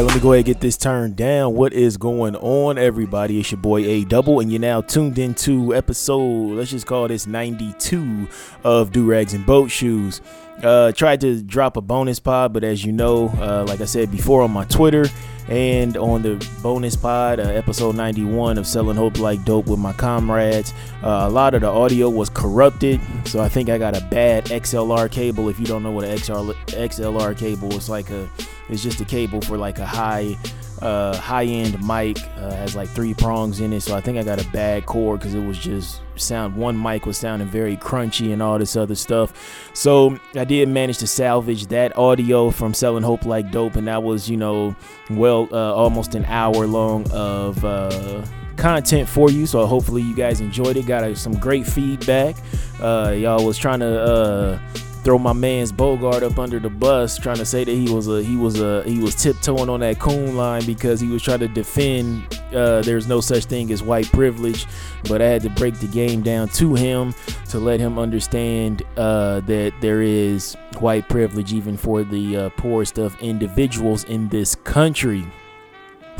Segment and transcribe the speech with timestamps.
[0.00, 1.54] Right, let me go ahead and get this turned down.
[1.54, 3.38] What is going on, everybody?
[3.38, 7.26] It's your boy A Double, and you're now tuned into episode, let's just call this
[7.26, 8.28] 92
[8.64, 10.22] of Do Rags and Boat Shoes.
[10.62, 14.10] Uh, tried to drop a bonus pod, but as you know, uh, like I said
[14.10, 15.06] before on my Twitter
[15.48, 19.92] and on the bonus pod, uh, episode 91 of Selling Hope Like Dope with my
[19.94, 23.00] comrades, uh, a lot of the audio was corrupted.
[23.24, 25.48] So I think I got a bad XLR cable.
[25.48, 28.28] If you don't know what an XLR cable is, like a
[28.68, 30.36] it's just a cable for like a high
[30.82, 33.82] uh high end mic uh, has like three prongs in it.
[33.82, 37.06] So i think i got a bad cord because it was just sound one mic
[37.06, 39.32] was sounding very crunchy and all this other stuff.
[39.74, 44.02] So i did manage to salvage that audio from selling hope like dope and that
[44.02, 44.74] was you know
[45.10, 48.24] well uh, almost an hour long of uh
[48.56, 49.46] content for you.
[49.46, 52.36] So hopefully you guys enjoyed it got uh, some great feedback.
[52.80, 54.58] Uh y'all was trying to uh
[55.02, 58.22] throw my man's Bogart up under the bus, trying to say that he was a
[58.22, 61.48] he was a he was tiptoeing on that coon line because he was trying to
[61.48, 62.38] defend.
[62.54, 64.66] Uh, there's no such thing as white privilege,
[65.08, 67.14] but I had to break the game down to him
[67.50, 72.98] to let him understand uh, that there is white privilege even for the uh, poorest
[72.98, 75.24] of individuals in this country.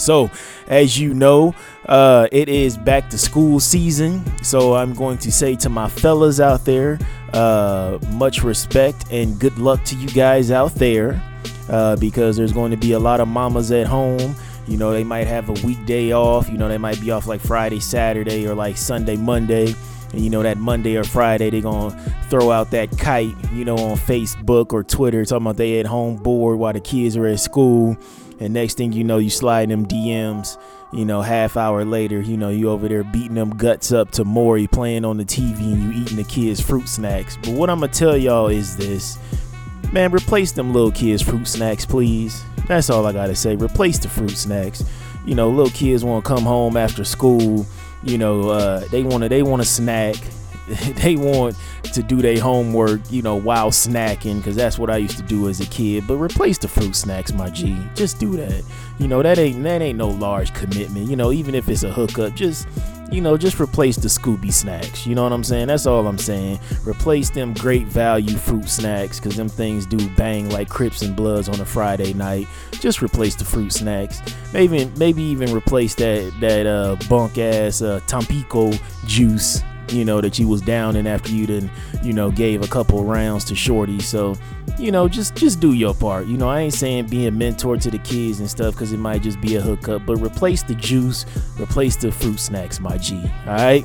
[0.00, 0.30] So,
[0.66, 1.54] as you know,
[1.86, 4.24] uh, it is back to school season.
[4.42, 6.98] So, I'm going to say to my fellas out there,
[7.32, 11.22] uh, much respect and good luck to you guys out there
[11.68, 14.34] uh, because there's going to be a lot of mamas at home.
[14.66, 16.48] You know, they might have a weekday off.
[16.48, 19.74] You know, they might be off like Friday, Saturday, or like Sunday, Monday.
[20.12, 23.64] And you know, that Monday or Friday, they're going to throw out that kite, you
[23.64, 27.26] know, on Facebook or Twitter, talking about they at home bored while the kids are
[27.26, 27.96] at school.
[28.40, 30.58] And next thing you know, you slide them DMs.
[30.92, 34.24] You know, half hour later, you know, you over there beating them guts up to
[34.24, 37.36] Maury playing on the TV and you eating the kids' fruit snacks.
[37.36, 39.18] But what I'm gonna tell y'all is this.
[39.92, 42.42] Man, replace them little kids' fruit snacks, please.
[42.66, 43.54] That's all I gotta say.
[43.54, 44.84] Replace the fruit snacks.
[45.26, 47.66] You know, little kids wanna come home after school,
[48.02, 50.16] you know, uh, they wanna they want a snack.
[50.96, 51.56] they want
[51.92, 55.48] to do their homework, you know, while snacking, because that's what I used to do
[55.48, 56.06] as a kid.
[56.06, 57.76] But replace the fruit snacks, my G.
[57.94, 58.62] Just do that.
[58.98, 61.08] You know, that ain't that ain't no large commitment.
[61.08, 62.68] You know, even if it's a hookup, just
[63.10, 65.06] you know, just replace the Scooby snacks.
[65.06, 65.66] You know what I'm saying?
[65.66, 66.60] That's all I'm saying.
[66.84, 71.48] Replace them great value fruit snacks, because them things do bang like Crips and Bloods
[71.48, 72.46] on a Friday night.
[72.72, 74.20] Just replace the fruit snacks.
[74.52, 78.72] Maybe maybe even replace that that uh, bunk ass uh, Tampico
[79.06, 79.62] juice
[79.92, 81.70] you know, that you was down and after you then,
[82.02, 84.00] you know, gave a couple rounds to Shorty.
[84.00, 84.36] So,
[84.78, 86.26] you know, just just do your part.
[86.26, 88.98] You know, I ain't saying being a mentor to the kids and stuff because it
[88.98, 91.26] might just be a hookup, but replace the juice,
[91.58, 93.16] replace the fruit snacks, my G.
[93.46, 93.84] All right.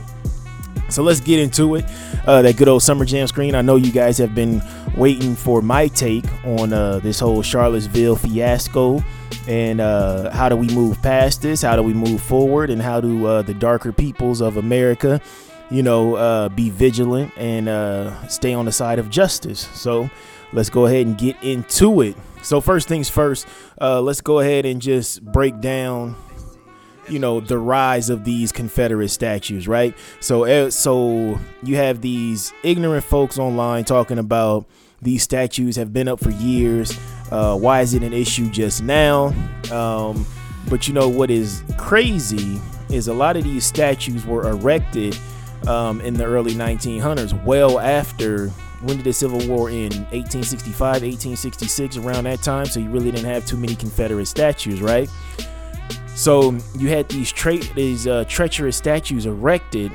[0.90, 1.86] So let's get into it.
[2.28, 3.56] Uh, that good old Summer Jam screen.
[3.56, 4.62] I know you guys have been
[4.96, 9.04] waiting for my take on uh, this whole Charlottesville fiasco
[9.48, 11.62] and uh, how do we move past this?
[11.62, 12.70] How do we move forward?
[12.70, 15.22] And how do uh, the darker peoples of America
[15.70, 19.68] you know, uh, be vigilant and uh, stay on the side of justice.
[19.74, 20.10] So
[20.54, 22.16] let's go ahead and get into it.
[22.42, 23.48] So first things first,
[23.82, 26.16] uh, let's go ahead and just break down,
[27.10, 29.98] you know, the rise of these Confederate statues, right?
[30.20, 34.68] So so you have these ignorant folks online talking about
[35.02, 36.98] these statues have been up for years.
[37.32, 39.34] Uh, why is it an issue just now?
[39.72, 40.26] Um,
[40.70, 42.60] but you know what is crazy
[42.90, 45.18] is a lot of these statues were erected
[45.68, 48.50] um, in the early 1900s, well after
[48.82, 49.94] when did the Civil War end?
[50.12, 52.66] 1865, 1866, around that time.
[52.66, 55.10] So you really didn't have too many Confederate statues, right?
[56.16, 59.92] So you had these tra- these uh, treacherous statues erected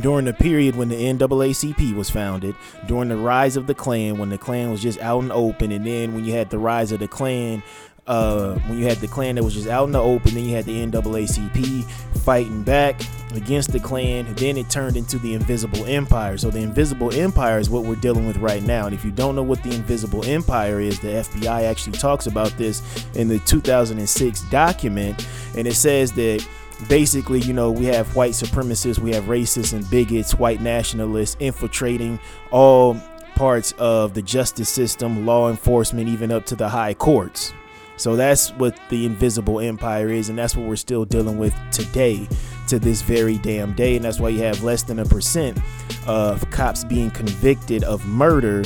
[0.00, 2.54] during the period when the NAACP was founded,
[2.86, 5.86] during the rise of the Klan, when the Klan was just out and open, and
[5.86, 7.62] then when you had the rise of the Klan
[8.08, 10.56] uh, when you had the Klan that was just out in the open, then you
[10.56, 11.84] had the NAACP
[12.20, 13.00] fighting back
[13.34, 14.34] against the Klan.
[14.34, 16.38] Then it turned into the Invisible Empire.
[16.38, 18.86] So the Invisible Empire is what we're dealing with right now.
[18.86, 22.50] And if you don't know what the Invisible Empire is, the FBI actually talks about
[22.52, 22.82] this
[23.14, 26.46] in the 2006 document, and it says that
[26.88, 32.18] basically, you know, we have white supremacists, we have racists and bigots, white nationalists infiltrating
[32.50, 32.96] all
[33.34, 37.52] parts of the justice system, law enforcement, even up to the high courts.
[37.98, 42.28] So that's what the invisible empire is, and that's what we're still dealing with today,
[42.68, 43.96] to this very damn day.
[43.96, 45.58] And that's why you have less than a percent
[46.06, 48.62] of cops being convicted of murder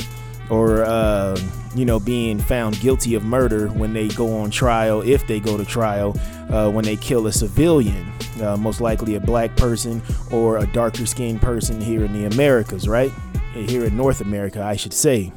[0.49, 1.39] or, uh,
[1.73, 5.57] you know, being found guilty of murder when they go on trial, if they go
[5.57, 6.15] to trial,
[6.51, 10.01] uh, when they kill a civilian, uh, most likely a black person
[10.31, 13.11] or a darker skinned person here in the Americas, right?
[13.53, 15.31] Here in North America, I should say.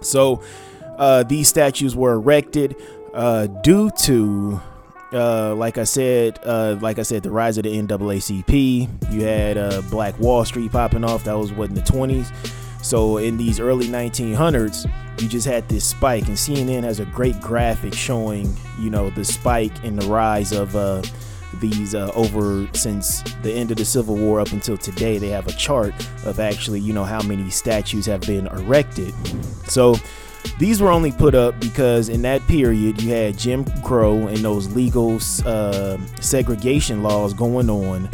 [0.00, 0.42] So,
[0.98, 2.74] uh, these statues were erected
[3.16, 4.60] uh, due to
[5.12, 9.12] uh, like I said, uh, like I said, the rise of the NAACP.
[9.12, 11.24] You had uh, Black Wall Street popping off.
[11.24, 12.34] That was what in the 20s.
[12.84, 14.90] So in these early 1900s,
[15.20, 19.24] you just had this spike, and CNN has a great graphic showing, you know, the
[19.24, 21.02] spike and the rise of uh,
[21.60, 25.18] these uh, over since the end of the Civil War up until today.
[25.18, 29.14] They have a chart of actually, you know, how many statues have been erected.
[29.68, 29.96] So
[30.58, 34.68] these were only put up because in that period you had Jim Crow and those
[34.74, 38.08] legal uh, segregation laws going on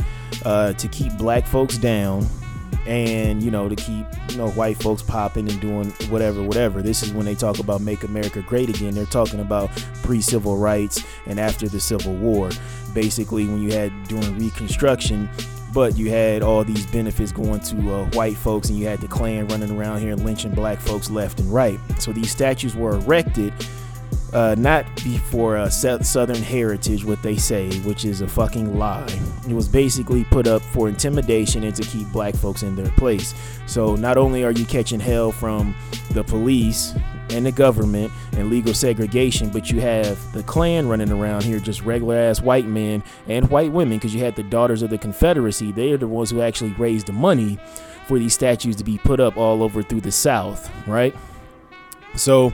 [0.44, 2.26] uh, to keep black folks down
[2.86, 6.82] and you know to keep you know white folks popping and doing whatever whatever.
[6.82, 8.94] This is when they talk about make america great again.
[8.94, 9.70] They're talking about
[10.02, 12.50] pre-civil rights and after the civil war.
[12.92, 15.28] Basically when you had during reconstruction
[15.72, 19.08] but you had all these benefits going to uh, white folks and you had the
[19.08, 21.78] Klan running around here lynching black folks left and right.
[21.98, 23.52] So these statues were erected
[24.32, 29.06] uh, not before uh, Southern heritage, what they say, which is a fucking lie.
[29.48, 33.34] It was basically put up for intimidation and to keep black folks in their place.
[33.66, 35.74] So not only are you catching hell from
[36.12, 36.94] the police
[37.32, 41.82] and the government and legal segregation, but you have the Klan running around here, just
[41.82, 45.72] regular ass white men and white women, because you had the Daughters of the Confederacy.
[45.72, 47.58] They are the ones who actually raised the money
[48.06, 51.14] for these statues to be put up all over through the South, right?
[52.16, 52.52] So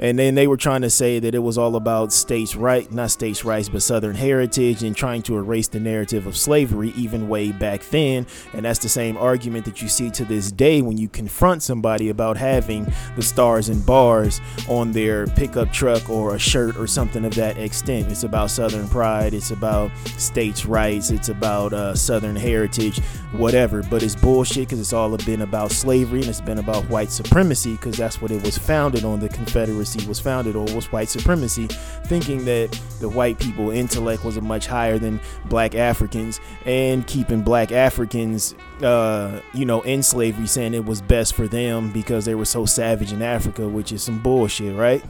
[0.00, 3.10] and then they were trying to say that it was all about states' right, not
[3.10, 7.52] states' rights, but Southern heritage, and trying to erase the narrative of slavery, even way
[7.52, 8.26] back then.
[8.52, 12.08] And that's the same argument that you see to this day when you confront somebody
[12.08, 12.86] about having
[13.16, 17.58] the stars and bars on their pickup truck or a shirt or something of that
[17.58, 18.10] extent.
[18.10, 23.00] It's about Southern pride, it's about states' rights, it's about uh, Southern heritage,
[23.32, 23.82] whatever.
[23.82, 27.72] But it's bullshit because it's all been about slavery and it's been about white supremacy
[27.72, 31.66] because that's what it was founded on the Confederacy was founded on was white supremacy,
[32.06, 37.72] thinking that the white people intellect was much higher than black Africans, and keeping black
[37.72, 42.44] Africans, uh, you know, in slavery, saying it was best for them because they were
[42.44, 45.02] so savage in Africa, which is some bullshit, right?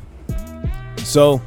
[0.99, 1.41] So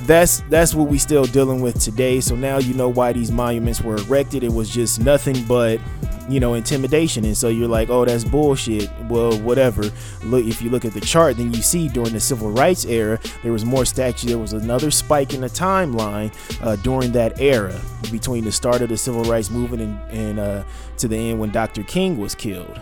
[0.00, 2.20] that's that's what we still dealing with today.
[2.20, 4.42] So now you know why these monuments were erected.
[4.42, 5.80] It was just nothing but
[6.30, 9.82] you know intimidation and so you're like oh that's bullshit well whatever
[10.22, 13.18] look if you look at the chart then you see during the civil rights era
[13.42, 17.78] there was more statues there was another spike in the timeline uh, during that era
[18.12, 20.62] between the start of the civil rights movement and, and uh,
[20.96, 22.80] to the end when dr king was killed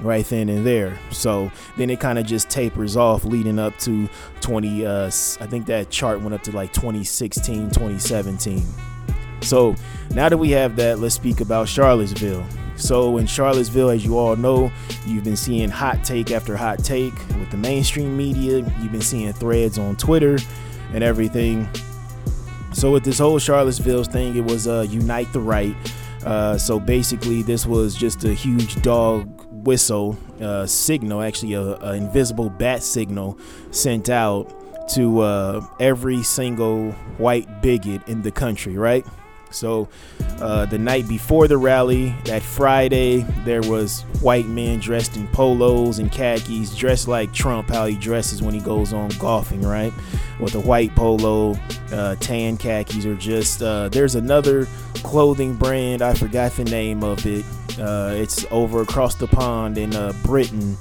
[0.00, 4.08] right then and there so then it kind of just tapers off leading up to
[4.40, 8.62] 20 uh, i think that chart went up to like 2016 2017
[9.40, 9.74] so
[10.10, 14.36] now that we have that let's speak about charlottesville so in Charlottesville, as you all
[14.36, 14.70] know,
[15.06, 18.58] you've been seeing hot take after hot take with the mainstream media.
[18.80, 20.38] You've been seeing threads on Twitter
[20.92, 21.68] and everything.
[22.72, 25.74] So with this whole Charlottesville thing, it was uh, unite the right.
[26.24, 31.94] Uh, so basically, this was just a huge dog whistle uh, signal, actually a, a,
[31.94, 33.38] invisible bat signal
[33.72, 34.52] sent out
[34.88, 39.04] to uh, every single white bigot in the country, right?
[39.50, 39.88] So,
[40.40, 45.98] uh, the night before the rally, that Friday, there was white men dressed in polos
[45.98, 49.92] and khakis, dressed like Trump, how he dresses when he goes on golfing, right?
[50.40, 51.56] With a white polo,
[51.92, 56.02] uh, tan khakis, or just uh, there's another clothing brand.
[56.02, 57.44] I forgot the name of it.
[57.78, 60.76] Uh, it's over across the pond in uh, Britain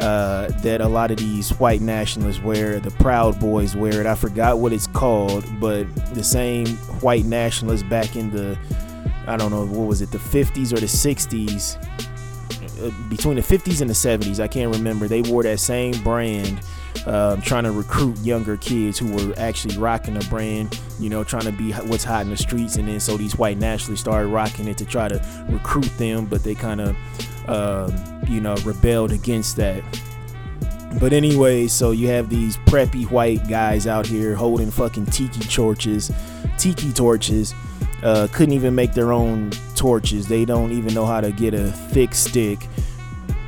[0.00, 2.80] uh, that a lot of these white nationalists wear.
[2.80, 4.06] The Proud Boys wear it.
[4.06, 6.66] I forgot what it's called, but the same
[7.00, 8.58] white nationalists back in the,
[9.26, 11.76] I don't know, what was it, the 50s or the 60s,
[12.82, 15.08] uh, between the 50s and the 70s, I can't remember.
[15.08, 16.60] They wore that same brand
[17.06, 21.44] um, trying to recruit younger kids who were actually rocking the brand, you know, trying
[21.44, 22.76] to be what's hot in the streets.
[22.76, 26.42] And then so these white nationalists started rocking it to try to recruit them, but
[26.42, 26.96] they kind of,
[27.48, 27.92] um,
[28.28, 29.82] you know, rebelled against that.
[31.00, 36.10] But anyway, so you have these preppy white guys out here holding fucking tiki torches,
[36.56, 37.54] tiki torches.
[38.02, 40.28] Uh, couldn't even make their own torches.
[40.28, 42.68] They don't even know how to get a thick stick.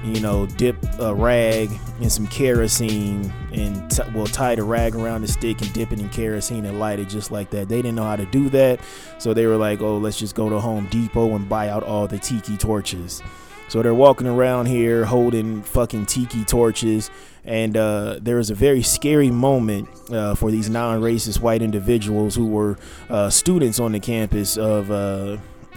[0.06, 1.68] You know, dip a rag
[2.00, 5.98] in some kerosene and t- well tie the rag around the stick and dip it
[5.98, 7.68] in kerosene and light it just like that.
[7.68, 8.78] They didn't know how to do that,
[9.18, 12.06] so they were like, "Oh, let's just go to Home Depot and buy out all
[12.06, 13.20] the tiki torches."
[13.68, 17.10] So they're walking around here holding fucking tiki torches,
[17.44, 22.46] and uh, there was a very scary moment uh, for these non-racist white individuals who
[22.46, 22.78] were
[23.10, 24.88] uh, students on the campus of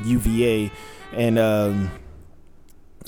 [0.05, 1.91] UVA, uh, and um,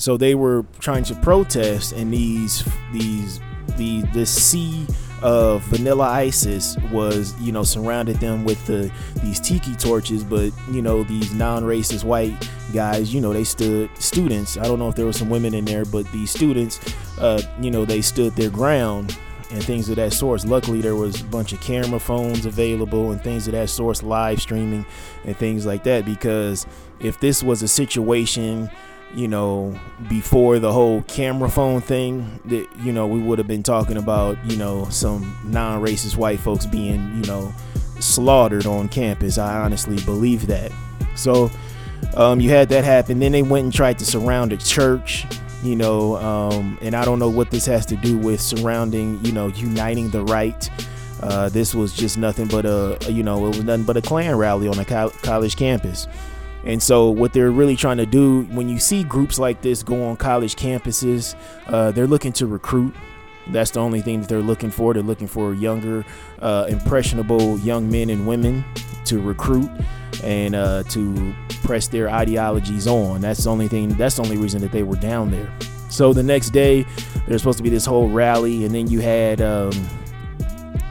[0.02, 3.38] so they were trying to protest, and these these
[3.76, 4.84] the this sea
[5.22, 8.90] of vanilla isis was you know surrounded them with the
[9.22, 14.56] these tiki torches but you know these non-racist white guys you know they stood students
[14.56, 16.80] i don't know if there were some women in there but these students
[17.20, 19.16] uh you know they stood their ground
[19.52, 23.22] and things of that sort luckily there was a bunch of camera phones available and
[23.22, 24.84] things of that sort live streaming
[25.24, 26.66] and things like that because
[26.98, 28.68] if this was a situation
[29.14, 29.78] you know,
[30.08, 34.38] before the whole camera phone thing, that you know, we would have been talking about,
[34.44, 37.52] you know, some non-racist white folks being, you know,
[38.00, 39.38] slaughtered on campus.
[39.38, 40.72] I honestly believe that.
[41.14, 41.50] So,
[42.14, 43.18] um, you had that happen.
[43.18, 45.26] Then they went and tried to surround a church,
[45.62, 49.32] you know, um, and I don't know what this has to do with surrounding, you
[49.32, 50.68] know, uniting the right.
[51.22, 54.36] Uh, this was just nothing but a, you know, it was nothing but a Klan
[54.36, 56.08] rally on a co- college campus.
[56.64, 60.04] And so, what they're really trying to do when you see groups like this go
[60.04, 61.34] on college campuses,
[61.66, 62.94] uh, they're looking to recruit.
[63.48, 64.94] That's the only thing that they're looking for.
[64.94, 66.04] They're looking for younger,
[66.40, 68.64] uh, impressionable young men and women
[69.06, 69.68] to recruit
[70.22, 73.20] and uh, to press their ideologies on.
[73.20, 73.88] That's the only thing.
[73.94, 75.52] That's the only reason that they were down there.
[75.88, 76.86] So the next day,
[77.26, 79.40] there's supposed to be this whole rally, and then you had.
[79.40, 79.72] Um,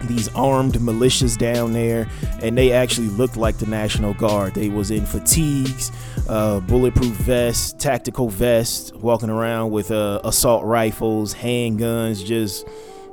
[0.07, 2.07] these armed militias down there
[2.41, 4.53] and they actually looked like the national guard.
[4.53, 5.91] They was in fatigues
[6.27, 12.67] uh, bulletproof vests tactical vests walking around with uh, assault rifles handguns just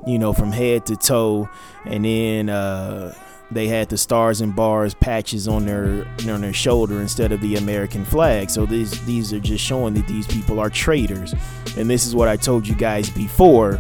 [0.07, 1.49] you know from head to toe.
[1.85, 3.15] And then uh,
[3.51, 7.57] they had the stars and bars patches on their on their shoulder instead of the
[7.57, 8.51] American flag.
[8.51, 11.35] So these these are just showing that these people are traitors.
[11.77, 13.79] And this is what I told you guys before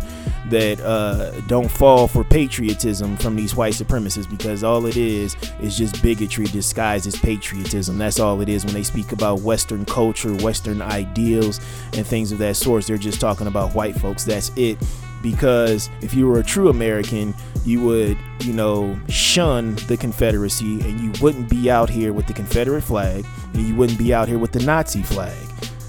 [0.48, 5.76] that uh, don't fall for patriotism from these white supremacists because all it is is
[5.76, 7.98] just bigotry disguised as patriotism.
[7.98, 11.60] That's all it is when they speak about Western culture, Western ideals,
[11.92, 12.86] and things of that sort.
[12.86, 14.24] They're just talking about white folks.
[14.24, 14.78] That's it
[15.22, 17.34] because if you were a true American,
[17.64, 22.32] you would, you know, shun the Confederacy and you wouldn't be out here with the
[22.32, 25.36] Confederate flag and you wouldn't be out here with the Nazi flag.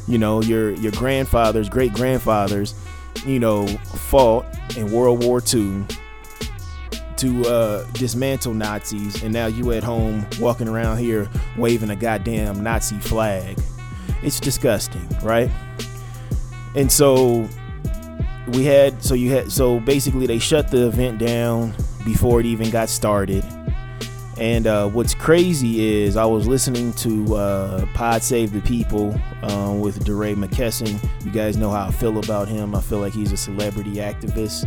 [0.07, 2.73] You know, your your grandfathers, great grandfathers,
[3.25, 4.45] you know, fought
[4.75, 5.85] in World War II
[7.17, 12.63] to uh, dismantle Nazis, and now you at home walking around here waving a goddamn
[12.63, 13.59] Nazi flag.
[14.23, 15.51] It's disgusting, right?
[16.75, 17.47] And so
[18.49, 21.73] we had so you had so basically they shut the event down
[22.05, 23.43] before it even got started.
[24.37, 29.81] And uh, what's crazy is I was listening to uh, Pod Save the People um,
[29.81, 30.97] with DeRay McKesson.
[31.25, 32.73] You guys know how I feel about him.
[32.73, 34.65] I feel like he's a celebrity activist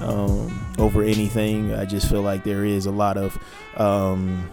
[0.00, 1.74] um, over anything.
[1.74, 3.36] I just feel like there is a lot of
[3.76, 4.48] um,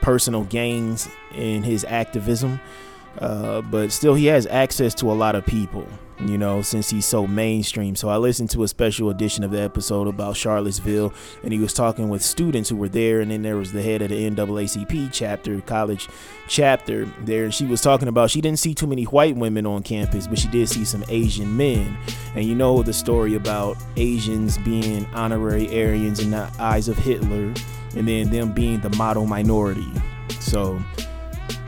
[0.00, 2.60] personal gains in his activism.
[3.18, 5.86] Uh, but still, he has access to a lot of people,
[6.20, 7.94] you know, since he's so mainstream.
[7.94, 11.74] So I listened to a special edition of the episode about Charlottesville, and he was
[11.74, 13.20] talking with students who were there.
[13.20, 16.08] And then there was the head of the NAACP chapter, college
[16.48, 17.44] chapter there.
[17.44, 20.38] And she was talking about she didn't see too many white women on campus, but
[20.38, 21.96] she did see some Asian men.
[22.34, 27.52] And you know the story about Asians being honorary Aryans in the eyes of Hitler,
[27.94, 29.86] and then them being the model minority.
[30.40, 30.82] So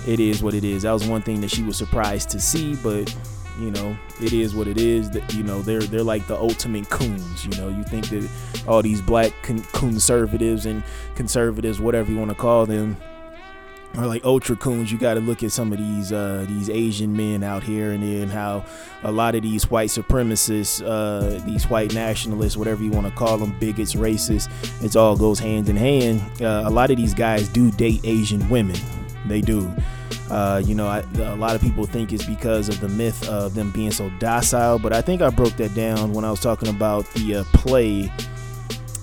[0.06, 0.82] it is what it is.
[0.82, 3.14] That was one thing that she was surprised to see, but
[3.60, 5.10] you know, it is what it is.
[5.10, 7.44] That you know, they're they're like the ultimate coons.
[7.44, 8.28] You know, you think that
[8.66, 10.82] all these black con- conservatives and
[11.14, 12.96] conservatives, whatever you want to call them,
[13.96, 14.90] are like ultra coons.
[14.90, 18.02] You got to look at some of these uh, these Asian men out here, and
[18.02, 18.64] then how
[19.02, 23.38] a lot of these white supremacists, uh, these white nationalists, whatever you want to call
[23.38, 24.48] them, bigots, racists,
[24.84, 26.20] it all goes hand in hand.
[26.42, 28.76] Uh, a lot of these guys do date Asian women.
[29.26, 29.72] They do.
[30.30, 33.54] Uh, you know, I, a lot of people think it's because of the myth of
[33.54, 36.68] them being so docile, but I think I broke that down when I was talking
[36.68, 38.10] about the uh, play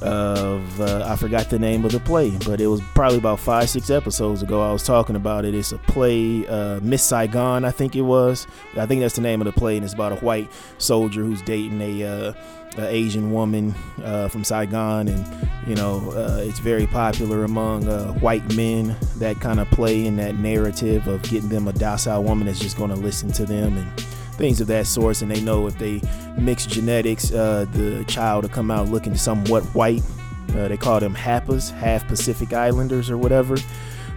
[0.02, 3.70] of uh, I forgot the name of the play, but it was probably about five
[3.70, 4.68] six episodes ago.
[4.68, 5.54] I was talking about it.
[5.54, 8.48] It's a play, uh, Miss Saigon, I think it was.
[8.76, 11.42] I think that's the name of the play, and it's about a white soldier who's
[11.44, 12.34] dating a, uh,
[12.78, 18.14] a Asian woman uh, from Saigon, and you know uh, it's very popular among uh,
[18.14, 18.96] white men.
[19.18, 22.78] That kind of play in that narrative of getting them a docile woman that's just
[22.78, 24.00] going to listen to them and
[24.38, 25.22] things of that sort.
[25.22, 26.02] And they know if they
[26.38, 30.02] mix genetics, uh, the child will come out looking somewhat white.
[30.50, 33.58] Uh, they call them HAPAs, half Pacific Islanders or whatever.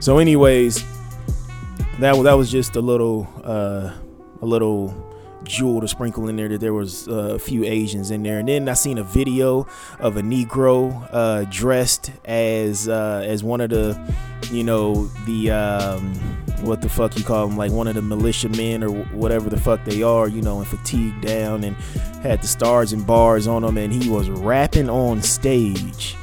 [0.00, 0.84] So, anyways,
[1.98, 3.92] that that was just a little uh,
[4.42, 5.13] a little
[5.44, 8.38] jewel to sprinkle in there that there was uh, a few Asians in there.
[8.38, 9.66] And then I seen a video
[9.98, 13.98] of a Negro uh, dressed as uh, as one of the,
[14.50, 16.14] you know, the um,
[16.62, 19.84] what the fuck you call them, like one of the militiamen or whatever the fuck
[19.84, 21.76] they are, you know, and fatigued down and
[22.22, 26.16] had the stars and bars on them, and he was rapping on stage.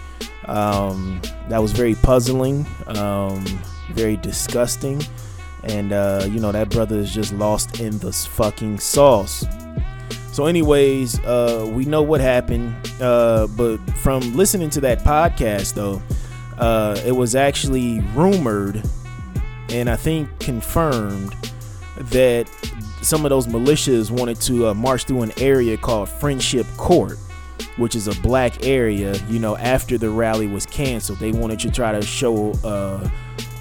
[0.45, 3.45] Um, that was very puzzling, um,
[3.91, 5.01] very disgusting,
[5.63, 9.45] and uh, you know that brother is just lost in the fucking sauce.
[10.31, 16.01] So, anyways, uh, we know what happened, uh, but from listening to that podcast, though,
[16.57, 18.81] uh, it was actually rumored
[19.71, 21.35] and I think confirmed
[21.97, 22.47] that
[23.01, 27.17] some of those militias wanted to uh, march through an area called Friendship Court,
[27.77, 29.15] which is a black area.
[29.29, 33.09] You know, after the rally was canceled, they wanted to try to show uh,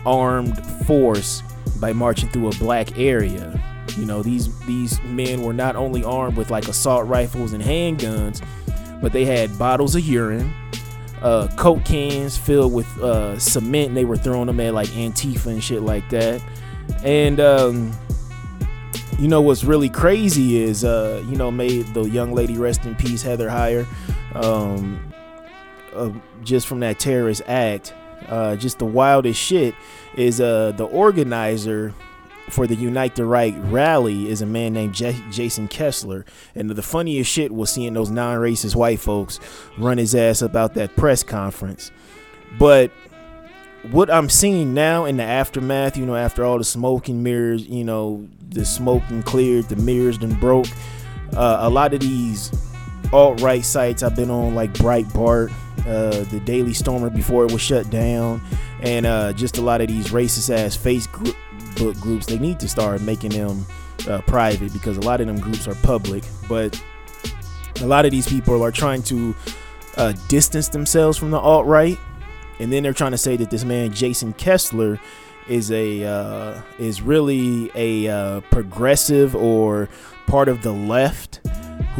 [0.04, 1.42] armed force
[1.78, 3.62] by marching through a black area.
[3.96, 8.44] You know, these these men were not only armed with like assault rifles and handguns,
[9.02, 10.54] but they had bottles of urine
[11.22, 13.88] uh, coke cans filled with uh, cement.
[13.88, 16.42] And they were throwing them at like Antifa and shit like that.
[17.04, 17.92] And um,
[19.18, 22.94] you know what's really crazy is uh, you know made the young lady rest in
[22.94, 23.86] peace, Heather Heyer,
[24.34, 25.12] um,
[25.94, 26.10] uh,
[26.42, 27.94] just from that terrorist act.
[28.28, 29.74] Uh, just the wildest shit
[30.16, 31.94] is uh, the organizer
[32.48, 36.24] for the Unite the Right rally is a man named J- Jason Kessler.
[36.54, 39.40] And the funniest shit was seeing those non racist white folks
[39.78, 41.90] run his ass about that press conference.
[42.58, 42.90] But
[43.90, 47.66] what I'm seeing now in the aftermath, you know, after all the smoke and mirrors,
[47.66, 50.66] you know, the smoke and cleared, the mirrors then broke.
[51.34, 52.52] Uh, a lot of these
[53.12, 55.52] alt right sites I've been on, like Breitbart,
[55.86, 58.40] uh, the Daily Stormer before it was shut down,
[58.80, 61.34] and uh, just a lot of these racist ass Facebook
[62.00, 63.64] groups, they need to start making them
[64.08, 66.24] uh, private because a lot of them groups are public.
[66.48, 66.80] But
[67.80, 69.34] a lot of these people are trying to
[69.96, 71.98] uh, distance themselves from the alt right,
[72.58, 75.00] and then they're trying to say that this man Jason Kessler
[75.48, 79.88] is a uh, is really a progressive or
[80.26, 81.40] part of the left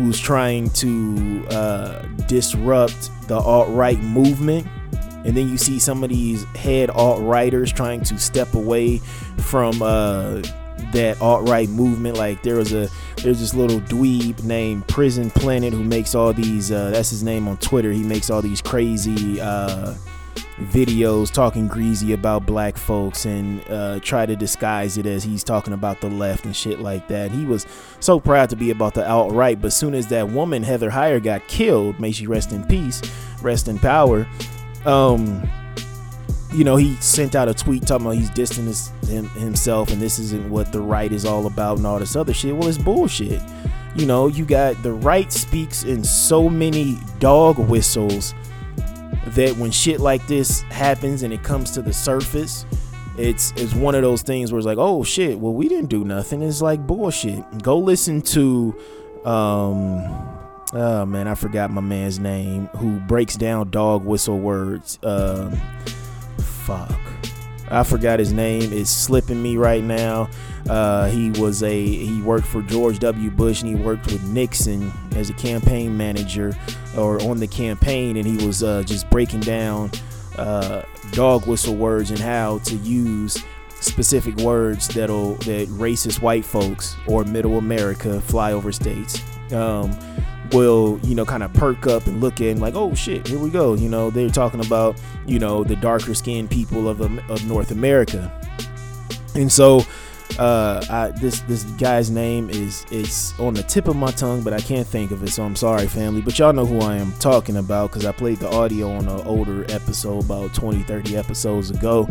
[0.03, 4.67] who's trying to uh, disrupt the alt right movement
[5.25, 8.99] and then you see some of these head alt writers trying to step away
[9.39, 10.41] from uh,
[10.93, 12.17] that alt right movement.
[12.17, 16.73] Like there was a there's this little dweeb named Prison Planet who makes all these.
[16.73, 17.93] Uh, that's his name on Twitter.
[17.93, 19.41] He makes all these crazy.
[19.41, 19.95] Uh,
[20.59, 25.73] videos talking greasy about black folks and uh, try to disguise it as he's talking
[25.73, 27.31] about the left and shit like that.
[27.31, 27.67] He was
[28.01, 31.23] so proud to be about the alt right, but soon as that woman Heather Heyer
[31.23, 33.01] got killed, may she rest in peace,
[33.43, 34.27] rest in power
[34.87, 35.49] um
[36.53, 40.19] you know, he sent out a tweet talking about he's distancing him, himself and this
[40.19, 42.57] isn't what the right is all about and all this other shit.
[42.57, 43.41] Well, it's bullshit.
[43.95, 48.35] You know, you got the right speaks in so many dog whistles
[49.29, 52.67] that when shit like this happens and it comes to the surface,
[53.19, 56.05] it's it's one of those things where it's like, oh shit, well we didn't do
[56.05, 56.43] nothing.
[56.43, 57.63] It's like bullshit.
[57.63, 58.75] Go listen to
[59.25, 60.39] um
[60.73, 64.99] oh man, I forgot my man's name who breaks down dog whistle words.
[65.03, 65.61] Um,
[66.39, 66.99] fuck,
[67.71, 68.73] I forgot his name.
[68.73, 70.29] It's slipping me right now.
[70.69, 73.31] Uh, he was a he worked for George W.
[73.31, 76.55] Bush and he worked with Nixon as a campaign manager
[76.97, 79.91] or on the campaign, and he was uh, just breaking down
[80.37, 83.43] uh, dog whistle words and how to use
[83.81, 89.23] specific words that'll that racist white folks or middle America flyover states.
[89.53, 89.99] Um,
[90.53, 93.51] will you know kind of perk up and look in like oh shit here we
[93.51, 97.71] go you know they're talking about you know the darker skinned people of, of north
[97.71, 98.33] america
[99.35, 99.83] and so
[100.39, 104.53] uh I, this this guy's name is it's on the tip of my tongue but
[104.53, 106.21] i can't think of it so i'm sorry family.
[106.21, 109.27] But y'all know who i am talking about because i played the audio on an
[109.27, 112.09] older episode about 20 30 episodes ago.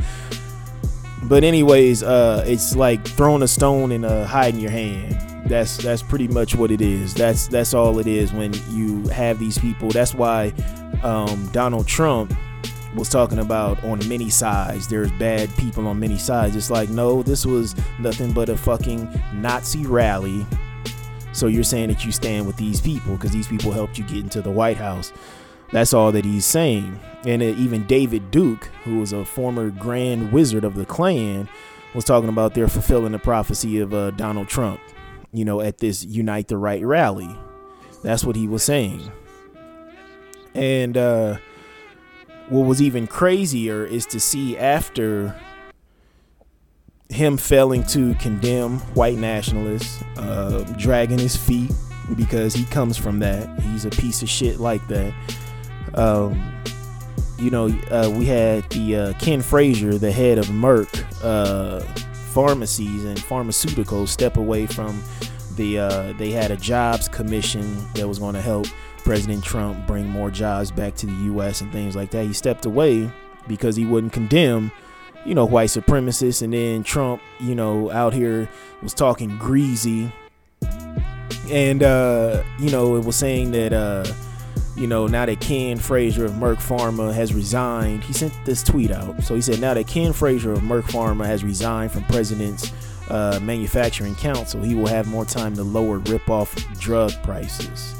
[1.23, 5.15] But anyways uh it's like throwing a stone and uh hiding your hand.
[5.49, 7.13] That's that's pretty much what it is.
[7.13, 9.89] That's that's all it is when you have these people.
[9.89, 10.53] That's why
[11.03, 12.33] um, Donald Trump
[12.95, 14.87] was talking about on many sides.
[14.87, 16.55] There's bad people on many sides.
[16.55, 20.45] It's like, no, this was nothing but a fucking Nazi rally.
[21.31, 24.17] So you're saying that you stand with these people because these people helped you get
[24.17, 25.13] into the White House.
[25.71, 26.99] That's all that he's saying.
[27.25, 31.47] And even David Duke, who was a former Grand Wizard of the Klan,
[31.93, 34.79] was talking about they're fulfilling the prophecy of uh, Donald Trump,
[35.31, 37.29] you know, at this Unite the Right rally.
[38.03, 39.11] That's what he was saying.
[40.55, 41.37] And uh,
[42.49, 45.35] what was even crazier is to see after
[47.09, 51.71] him failing to condemn white nationalists, uh, dragging his feet
[52.15, 53.59] because he comes from that.
[53.61, 55.13] He's a piece of shit like that.
[55.95, 56.53] Um,
[57.37, 61.81] you know, uh, we had the uh, Ken Frazier, the head of Merck uh,
[62.33, 65.01] pharmacies and pharmaceuticals, step away from
[65.55, 65.79] the.
[65.79, 68.67] Uh, they had a jobs commission that was going to help
[69.09, 71.61] President Trump bring more jobs back to the U.S.
[71.61, 72.27] and things like that.
[72.27, 73.11] He stepped away
[73.47, 74.71] because he wouldn't condemn,
[75.25, 76.43] you know, white supremacists.
[76.43, 78.47] And then Trump, you know, out here
[78.83, 80.13] was talking greasy,
[81.49, 84.05] and uh, you know, it was saying that uh,
[84.75, 88.91] you know, now that Ken Frazier of Merck Pharma has resigned, he sent this tweet
[88.91, 89.23] out.
[89.23, 92.71] So he said, now that Ken Frazier of Merck Pharma has resigned from President's
[93.09, 97.95] uh, Manufacturing Council, he will have more time to lower rip-off drug prices.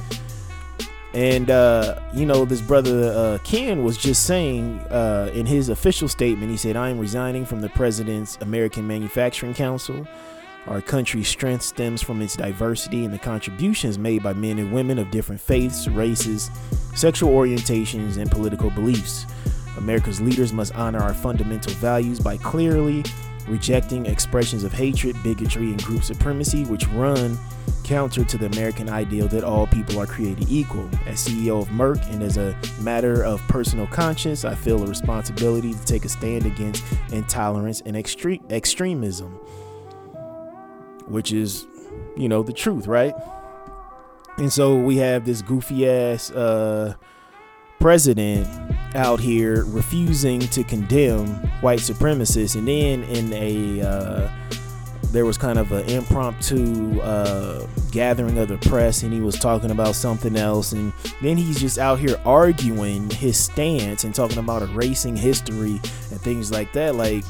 [1.13, 6.07] And uh, you know, this brother uh, Ken was just saying uh, in his official
[6.07, 10.07] statement, he said, "I am resigning from the President's American Manufacturing Council."
[10.67, 14.99] Our country's strength stems from its diversity and the contributions made by men and women
[14.99, 16.51] of different faiths, races,
[16.93, 19.25] sexual orientations, and political beliefs.
[19.77, 23.03] America's leaders must honor our fundamental values by clearly
[23.49, 27.37] rejecting expressions of hatred, bigotry, and group supremacy, which run
[27.83, 30.87] counter to the American ideal that all people are created equal.
[31.05, 35.73] As CEO of Merck and as a matter of personal conscience, I feel a responsibility
[35.73, 39.39] to take a stand against intolerance and extre- extremism
[41.09, 41.67] which is,
[42.15, 43.13] you know, the truth, right?
[44.37, 46.93] And so we have this goofy ass uh,
[47.79, 48.47] president
[48.95, 51.27] out here refusing to condemn
[51.61, 54.31] white supremacists, and then in a uh,
[55.11, 59.71] there was kind of an impromptu uh, gathering of the press, and he was talking
[59.71, 64.61] about something else, and then he's just out here arguing his stance and talking about
[64.61, 65.79] erasing history
[66.11, 67.23] and things like that, like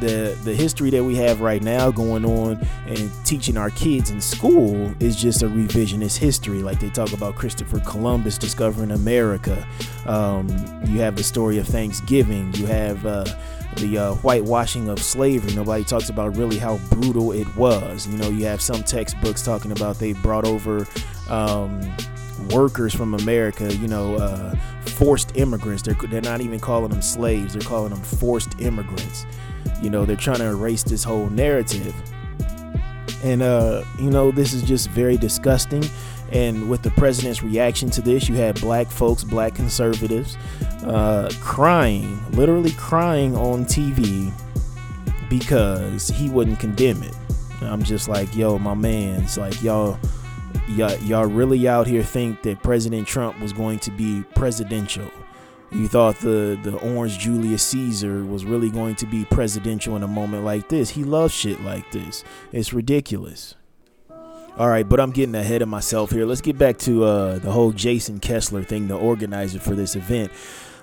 [0.00, 4.20] the the history that we have right now going on and teaching our kids in
[4.20, 6.62] school is just a revisionist history.
[6.62, 9.66] Like they talk about Christopher Columbus discovering America.
[10.06, 10.48] Um,
[10.86, 12.52] you have the story of Thanksgiving.
[12.54, 13.24] You have uh,
[13.76, 15.54] the uh, whitewashing of slavery.
[15.54, 18.06] Nobody talks about really how brutal it was.
[18.06, 20.86] You know, you have some textbooks talking about they brought over.
[21.28, 21.80] Um,
[22.52, 24.54] workers from America, you know, uh,
[24.86, 25.82] forced immigrants.
[25.82, 29.26] They're, they're not even calling them slaves, they're calling them forced immigrants.
[29.82, 31.94] You know, they're trying to erase this whole narrative.
[33.22, 35.84] And, uh, you know, this is just very disgusting.
[36.32, 40.36] And with the president's reaction to this, you had black folks, black conservatives,
[40.84, 44.32] uh, crying, literally crying on TV
[45.28, 47.14] because he wouldn't condemn it.
[47.62, 49.98] I'm just like, yo, my man, it's like, y'all,
[50.68, 55.10] y'all, y'all really out here think that President Trump was going to be presidential.
[55.72, 60.08] You thought the the orange Julius Caesar was really going to be presidential in a
[60.08, 60.90] moment like this.
[60.90, 62.24] He loves shit like this.
[62.52, 63.54] It's ridiculous.
[64.58, 66.26] All right, but I'm getting ahead of myself here.
[66.26, 70.32] Let's get back to uh, the whole Jason Kessler thing, the organizer for this event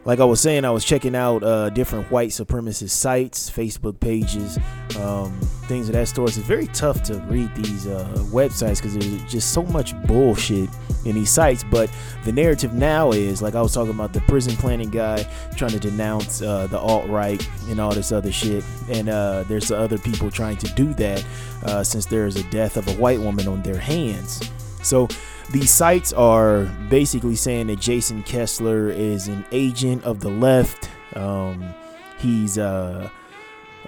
[0.06, 4.58] like I was saying, I was checking out uh, different white supremacist sites, Facebook pages,
[5.00, 6.30] um, things of that sort.
[6.30, 10.70] It's very tough to read these uh, websites because there's just so much bullshit
[11.06, 11.64] in these sites.
[11.64, 11.90] But
[12.24, 15.24] the narrative now is like I was talking about the Prison Planet guy
[15.56, 19.72] trying to denounce uh, the alt right and all this other shit, and uh, there's
[19.72, 21.26] other people trying to do that
[21.64, 24.42] uh, since there is a death of a white woman on their hands.
[24.84, 25.08] So
[25.52, 30.90] these sites are basically saying that Jason Kessler is an agent of the left.
[31.16, 31.74] Um,
[32.20, 33.10] he's uh,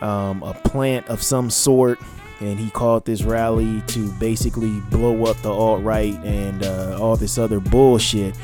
[0.02, 1.99] um, a plant of some sort,
[2.39, 7.15] and he called this rally to basically blow up the alt right and uh, all
[7.17, 8.36] this other bullshit.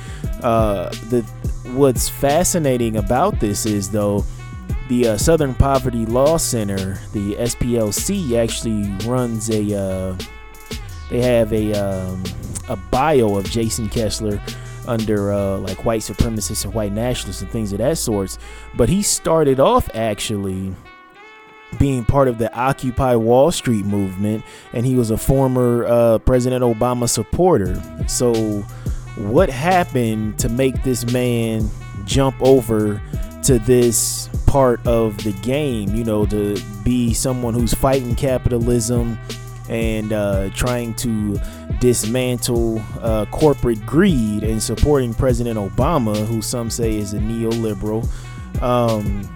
[0.43, 1.21] Uh, the
[1.73, 4.23] what's fascinating about this is though
[4.88, 10.15] the uh, Southern Poverty Law Center, the SPLC, actually runs a.
[11.10, 12.24] They have a um,
[12.68, 14.41] a bio of Jason Kessler
[14.88, 18.38] under uh, like white supremacists and white nationalists and things of that sorts.
[18.76, 20.74] But he started off actually
[21.80, 26.63] being part of the Occupy Wall Street movement, and he was a former uh, President
[26.63, 27.82] Obama supporter.
[28.08, 28.62] So
[29.18, 31.70] what happened to make this man
[32.06, 33.02] jump over
[33.44, 39.20] to this part of the game, you know, to be someone who's fighting capitalism
[39.69, 41.39] and uh, trying to
[41.80, 48.08] dismantle uh, corporate greed and supporting President Obama, who some say is a neoliberal.
[48.62, 49.30] Um,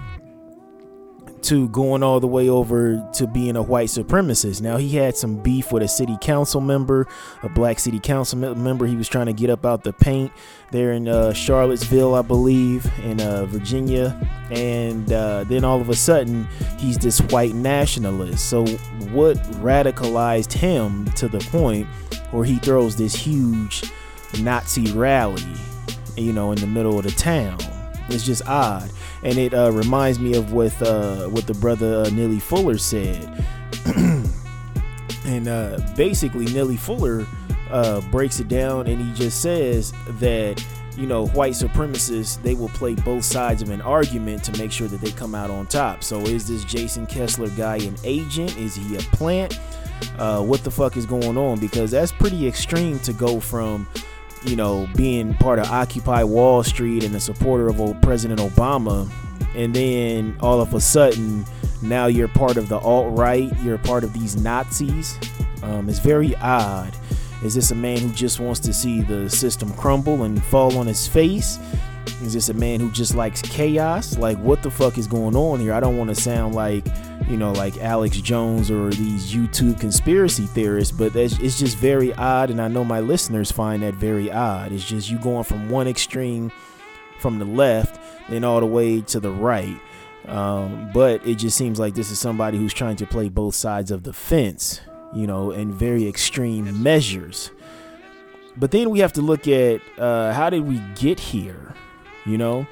[1.43, 4.62] to going all the way over to being a white supremacist.
[4.62, 7.08] Now he had some beef with a city council member,
[7.43, 8.86] a black city council member.
[8.86, 10.32] He was trying to get up out the paint
[10.71, 14.15] there in uh, Charlottesville, I believe, in uh, Virginia,
[14.52, 16.47] and uh, then all of a sudden
[16.78, 18.49] he's this white nationalist.
[18.49, 18.65] So
[19.12, 21.88] what radicalized him to the point
[22.32, 23.84] where he throws this huge
[24.41, 25.43] Nazi rally,
[26.15, 27.58] you know, in the middle of the town?
[28.10, 28.89] It's just odd
[29.24, 33.46] and it uh, reminds me of what uh, what the brother uh, Neely Fuller said.
[35.26, 37.26] and uh, basically, Neely Fuller
[37.70, 40.64] uh, breaks it down, and he just says that
[40.98, 44.88] you know white supremacists they will play both sides of an argument to make sure
[44.88, 46.04] that they come out on top.
[46.04, 48.58] So, is this Jason Kessler guy an agent?
[48.58, 49.60] Is he a plant?
[50.18, 51.60] Uh, what the fuck is going on?
[51.60, 53.86] Because that's pretty extreme to go from
[54.43, 59.10] you know, being part of Occupy Wall Street and a supporter of old President Obama,
[59.56, 61.45] and then all of a sudden,
[61.82, 65.17] now you're part of the alt right, you're part of these Nazis.
[65.63, 66.95] Um, it's very odd.
[67.43, 70.88] Is this a man who just wants to see the system crumble and fall on
[70.88, 71.58] his face?
[72.22, 74.17] Is this a man who just likes chaos?
[74.17, 75.74] Like, what the fuck is going on here?
[75.74, 76.86] I don't want to sound like,
[77.28, 82.50] you know, like Alex Jones or these YouTube conspiracy theorists, but it's just very odd.
[82.50, 84.72] And I know my listeners find that very odd.
[84.72, 86.52] It's just you going from one extreme
[87.19, 89.80] from the left, then all the way to the right.
[90.28, 93.91] Um, but it just seems like this is somebody who's trying to play both sides
[93.91, 94.82] of the fence,
[95.13, 97.52] you know, in very extreme measures.
[98.58, 101.74] But then we have to look at uh, how did we get here?
[102.30, 102.68] You know?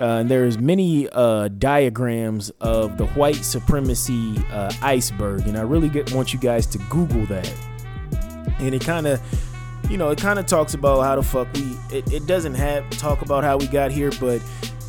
[0.00, 5.90] Uh, and there's many uh, diagrams of the white supremacy uh, iceberg and i really
[5.90, 7.52] get, want you guys to google that.
[8.58, 9.20] And it kind of
[9.90, 12.88] you know it kind of talks about how the fuck we it, it doesn't have
[12.90, 14.40] talk about how we got here but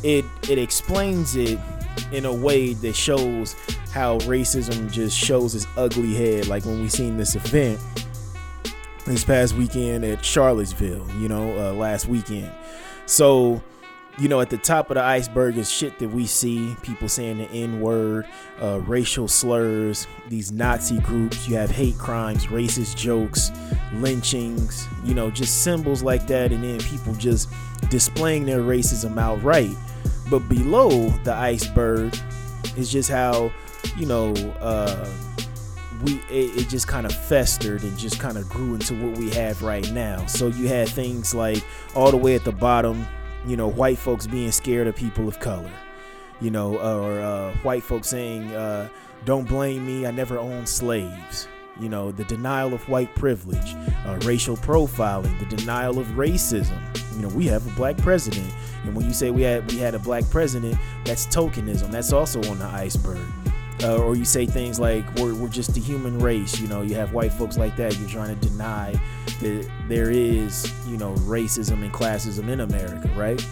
[0.02, 1.58] it it explains it
[2.12, 3.54] in a way that shows
[3.92, 7.78] how racism just shows its ugly head like when we seen this event
[9.06, 12.50] this past weekend at charlottesville you know uh, last weekend.
[13.06, 13.62] So
[14.18, 17.38] you know, at the top of the iceberg is shit that we see people saying
[17.38, 18.26] the N word,
[18.62, 21.48] uh, racial slurs, these Nazi groups.
[21.48, 23.50] You have hate crimes, racist jokes,
[23.94, 26.52] lynchings, you know, just symbols like that.
[26.52, 27.50] And then people just
[27.90, 29.74] displaying their racism outright.
[30.30, 32.16] But below the iceberg
[32.76, 33.52] is just how,
[33.96, 35.08] you know, uh,
[36.04, 39.30] we it, it just kind of festered and just kind of grew into what we
[39.30, 40.24] have right now.
[40.26, 41.64] So you had things like
[41.96, 43.06] all the way at the bottom
[43.46, 45.70] you know, white folks being scared of people of color,
[46.40, 48.88] you know, or uh, white folks saying, uh,
[49.24, 51.48] don't blame me, I never owned slaves.
[51.80, 53.74] You know, the denial of white privilege,
[54.06, 56.80] uh, racial profiling, the denial of racism.
[57.16, 58.52] You know, we have a black president,
[58.84, 61.90] and when you say we had we had a black president, that's tokenism.
[61.90, 63.18] That's also on the iceberg.
[63.82, 66.94] Uh, or you say things like we're, we're just the human race you know you
[66.94, 68.92] have white folks like that you're trying to deny
[69.40, 73.44] that there is you know racism and classism in america right?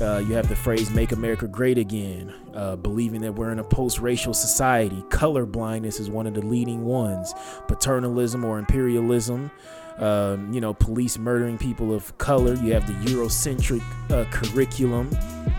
[0.00, 3.64] Uh, you have the phrase make america great again uh, believing that we're in a
[3.64, 5.04] post-racial society.
[5.10, 7.34] Color blindness is one of the leading ones.
[7.68, 9.50] Paternalism or imperialism
[9.98, 12.54] um, you know, police murdering people of color.
[12.54, 15.10] You have the Eurocentric uh, curriculum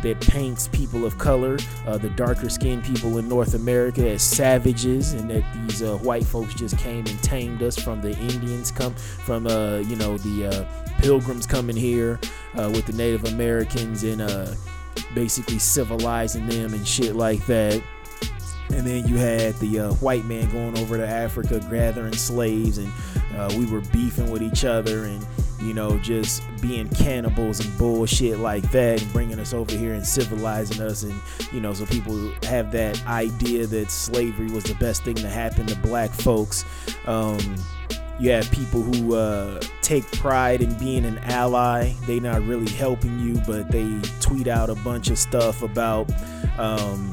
[0.01, 5.13] that paints people of color, uh, the darker skinned people in North America, as savages,
[5.13, 8.93] and that these uh, white folks just came and tamed us from the Indians, come
[8.93, 12.19] from, uh, you know, the uh, pilgrims coming here
[12.55, 14.21] uh, with the Native Americans and
[15.13, 17.81] basically civilizing them and shit like that.
[18.69, 22.91] And then you had the uh, white man going over to Africa gathering slaves, and
[23.35, 25.25] uh, we were beefing with each other, and
[25.61, 30.05] you know, just being cannibals and bullshit like that, and bringing us over here and
[30.05, 31.19] civilizing us, and
[31.51, 35.65] you know, so people have that idea that slavery was the best thing to happen
[35.65, 36.65] to black folks.
[37.05, 37.55] Um,
[38.19, 41.93] you have people who uh, take pride in being an ally.
[42.07, 46.11] They're not really helping you, but they tweet out a bunch of stuff about.
[46.57, 47.11] Um,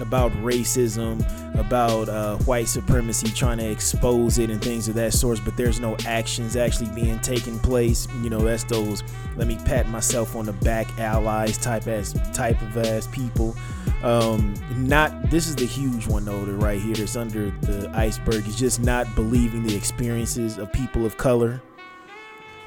[0.00, 1.20] about racism,
[1.58, 5.40] about uh, white supremacy, trying to expose it and things of that sort.
[5.44, 8.08] But there's no actions actually being taken place.
[8.22, 9.02] You know, that's those
[9.36, 13.56] let me pat myself on the back allies type as type of ass people.
[14.02, 18.56] Um, not this is the huge one though, right here that's under the iceberg is
[18.56, 21.62] just not believing the experiences of people of color.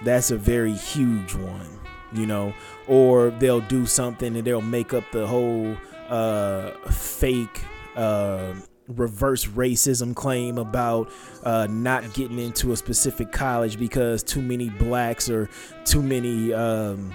[0.04, 1.68] That's a very huge one,
[2.12, 2.54] you know.
[2.88, 5.76] Or they'll do something and they'll make up the whole
[6.10, 7.64] uh, fake
[7.96, 8.54] uh,
[8.88, 11.12] reverse racism claim about
[11.44, 15.50] uh, not getting into a specific college because too many blacks or
[15.86, 17.14] too many um,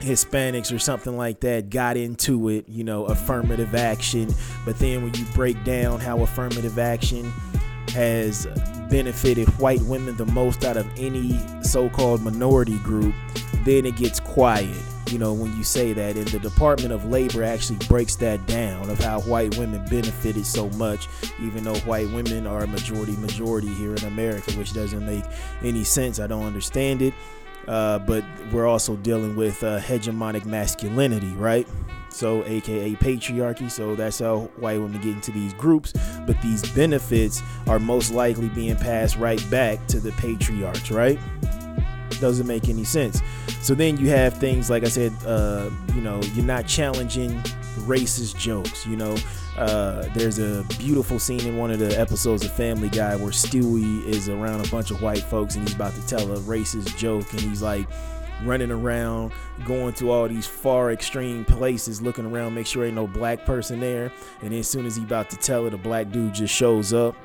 [0.00, 4.32] Hispanics or something like that got into it, you know, affirmative action.
[4.64, 7.32] But then when you break down how affirmative action
[7.92, 8.46] has
[8.90, 13.14] benefited white women the most out of any so called minority group,
[13.64, 14.76] then it gets quiet.
[15.10, 18.90] You know, when you say that, and the Department of Labor actually breaks that down
[18.90, 21.08] of how white women benefited so much,
[21.40, 25.24] even though white women are a majority majority here in America, which doesn't make
[25.62, 26.20] any sense.
[26.20, 27.14] I don't understand it.
[27.66, 31.68] Uh, but we're also dealing with uh, hegemonic masculinity, right?
[32.08, 33.70] So, aka patriarchy.
[33.70, 35.92] So, that's how white women get into these groups.
[36.26, 41.18] But these benefits are most likely being passed right back to the patriarchs, right?
[42.20, 43.22] Doesn't make any sense.
[43.60, 47.40] So, then you have things like I said, uh, you know, you're not challenging
[47.86, 49.16] racist jokes, you know.
[49.56, 54.04] Uh, there's a beautiful scene in one of the episodes of Family Guy where Stewie
[54.04, 57.28] is around a bunch of white folks and he's about to tell a racist joke
[57.32, 57.88] and he's like
[58.44, 59.32] running around,
[59.64, 63.80] going to all these far extreme places, looking around, make sure ain't no black person
[63.80, 64.12] there.
[64.42, 66.92] And then as soon as he about to tell it, a black dude just shows
[66.92, 67.16] up.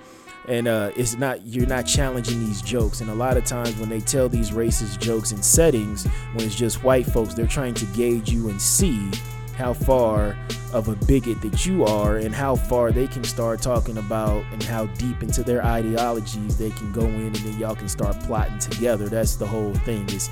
[0.47, 3.01] And uh, it's not you're not challenging these jokes.
[3.01, 6.55] And a lot of times when they tell these racist jokes in settings, when it's
[6.55, 9.09] just white folks, they're trying to gauge you and see
[9.55, 10.35] how far
[10.73, 14.63] of a bigot that you are and how far they can start talking about and
[14.63, 18.57] how deep into their ideologies they can go in and then y'all can start plotting
[18.57, 19.07] together.
[19.07, 20.29] That's the whole thing is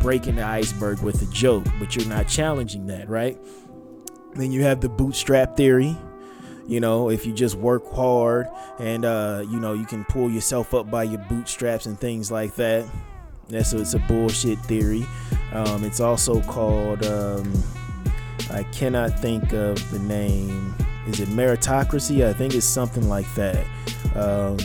[0.00, 1.66] breaking the iceberg with a joke.
[1.80, 3.36] But you're not challenging that right?
[4.34, 5.96] Then you have the bootstrap theory
[6.66, 10.74] you know if you just work hard and uh, you know you can pull yourself
[10.74, 12.86] up by your bootstraps and things like that
[13.48, 15.04] that's a, it's a bullshit theory
[15.52, 17.52] um, it's also called um,
[18.52, 20.74] I cannot think of the name.
[21.06, 22.26] Is it meritocracy?
[22.26, 23.64] I think it's something like that.
[24.14, 24.58] Um,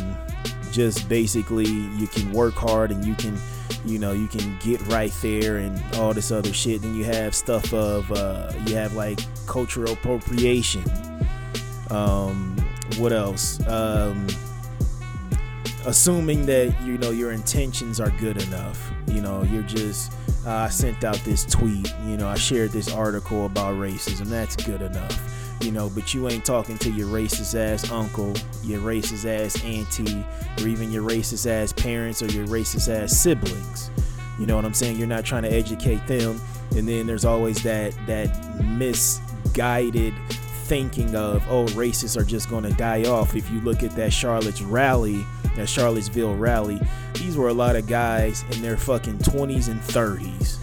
[0.72, 3.38] just basically, you can work hard and you can,
[3.86, 6.82] you know, you can get right there and all this other shit.
[6.82, 10.84] Then you have stuff of, uh, you have like cultural appropriation.
[11.89, 12.56] Um,
[12.98, 13.65] what else?
[13.67, 14.28] Um,
[15.86, 18.91] assuming that you know your intentions are good enough.
[19.08, 20.12] You know, you're just
[20.45, 24.28] uh, I sent out this tweet, you know, I shared this article about racism.
[24.28, 25.19] That's good enough.
[25.62, 30.24] You know, but you ain't talking to your racist ass uncle, your racist ass auntie,
[30.60, 33.89] or even your racist ass parents or your racist ass siblings.
[34.38, 34.98] You know what I'm saying?
[34.98, 36.39] You're not trying to educate them.
[36.76, 40.13] And then there's always that that misguided
[40.65, 43.36] thinking of, oh, racists are just gonna die off.
[43.36, 45.25] If you look at that Charlotte's rally
[45.56, 46.80] that Charlottesville rally,
[47.13, 50.58] these were a lot of guys in their fucking 20s and 30s.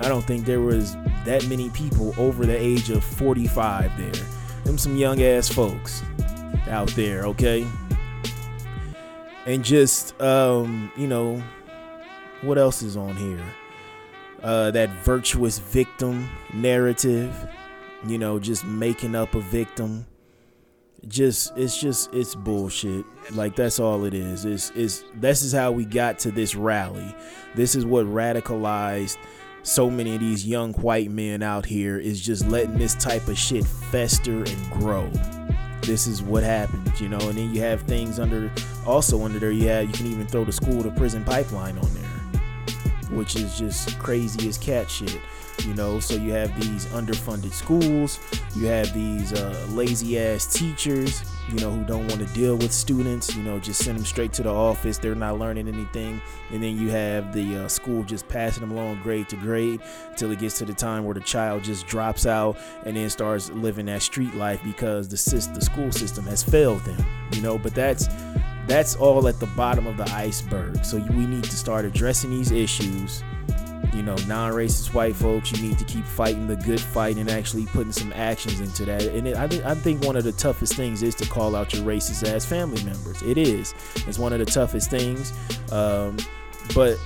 [0.00, 4.26] I don't think there was that many people over the age of 45 there.
[4.64, 6.02] Them some young ass folks
[6.68, 7.66] out there, okay?
[9.46, 11.42] And just um, you know,
[12.42, 13.44] what else is on here?
[14.42, 17.32] Uh, that virtuous victim narrative,
[18.06, 20.06] you know, just making up a victim.
[21.08, 23.04] Just it's just it's bullshit.
[23.32, 24.44] Like that's all it is.
[24.44, 27.14] Is is this is how we got to this rally.
[27.54, 29.18] This is what radicalized
[29.64, 33.38] so many of these young white men out here is just letting this type of
[33.38, 35.08] shit fester and grow.
[35.82, 37.18] This is what happens you know?
[37.18, 38.50] And then you have things under
[38.86, 41.94] also under there you have you can even throw the school to prison pipeline on
[41.94, 42.02] there
[43.16, 45.20] which is just crazy as cat shit
[45.60, 46.00] you know?
[46.00, 48.18] So you have these underfunded schools
[48.54, 52.70] you have these uh, lazy ass teachers you know who don't want to deal with
[52.70, 56.20] students you know just send them straight to the office they're not learning anything.
[56.50, 60.30] And then you have the uh, school just passing them along grade to grade until
[60.30, 63.86] it gets to the time where the child just drops out and then starts living
[63.86, 67.58] that street life because the system, the school system has failed them you know?
[67.58, 68.08] But that's
[68.66, 70.84] that's all at the bottom of the iceberg.
[70.84, 73.24] So we need to start addressing these issues
[73.92, 77.66] you know, non-racist white folks, you need to keep fighting the good fight and actually
[77.66, 79.02] putting some actions into that.
[79.02, 81.74] And it, I, th- I think one of the toughest things is to call out
[81.74, 83.20] your racist ass family members.
[83.22, 83.74] It is.
[84.06, 85.32] It's one of the toughest things.
[85.70, 86.16] Um,
[86.74, 86.96] but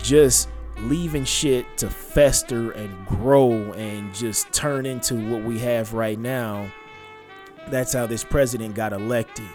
[0.00, 0.48] just
[0.78, 6.70] leaving shit to fester and grow and just turn into what we have right now.
[7.68, 9.48] That's how this president got elected.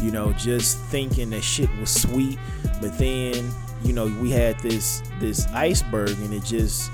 [0.00, 2.38] You know, just thinking that shit was sweet,
[2.80, 3.50] but then
[3.82, 6.90] you know we had this this iceberg and it just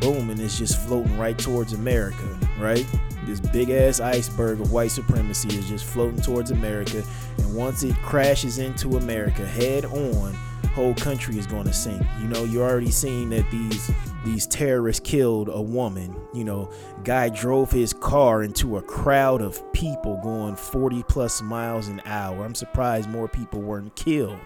[0.00, 2.86] boom and it's just floating right towards america right
[3.24, 7.02] this big ass iceberg of white supremacy is just floating towards america
[7.38, 10.36] and once it crashes into america head on
[10.74, 12.02] whole country is going to sink.
[12.20, 13.90] You know, you're already seeing that these
[14.24, 16.14] these terrorists killed a woman.
[16.34, 16.70] You know,
[17.04, 22.44] guy drove his car into a crowd of people going 40 plus miles an hour.
[22.44, 24.38] I'm surprised more people weren't killed.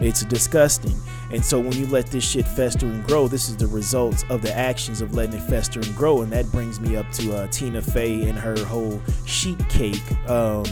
[0.00, 0.94] It's disgusting.
[1.32, 4.42] And so when you let this shit fester and grow, this is the results of
[4.42, 6.22] the actions of letting it fester and grow.
[6.22, 10.64] And that brings me up to uh, Tina Fey and her whole sheet cake um,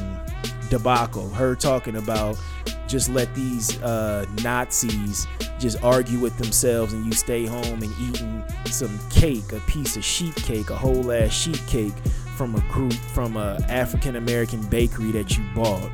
[0.71, 1.29] debacle.
[1.31, 2.39] Her talking about
[2.87, 5.27] just let these uh, Nazis
[5.59, 10.05] just argue with themselves and you stay home and eating some cake, a piece of
[10.05, 11.95] sheet cake, a whole ass sheet cake
[12.37, 15.91] from a group, from a African American bakery that you bought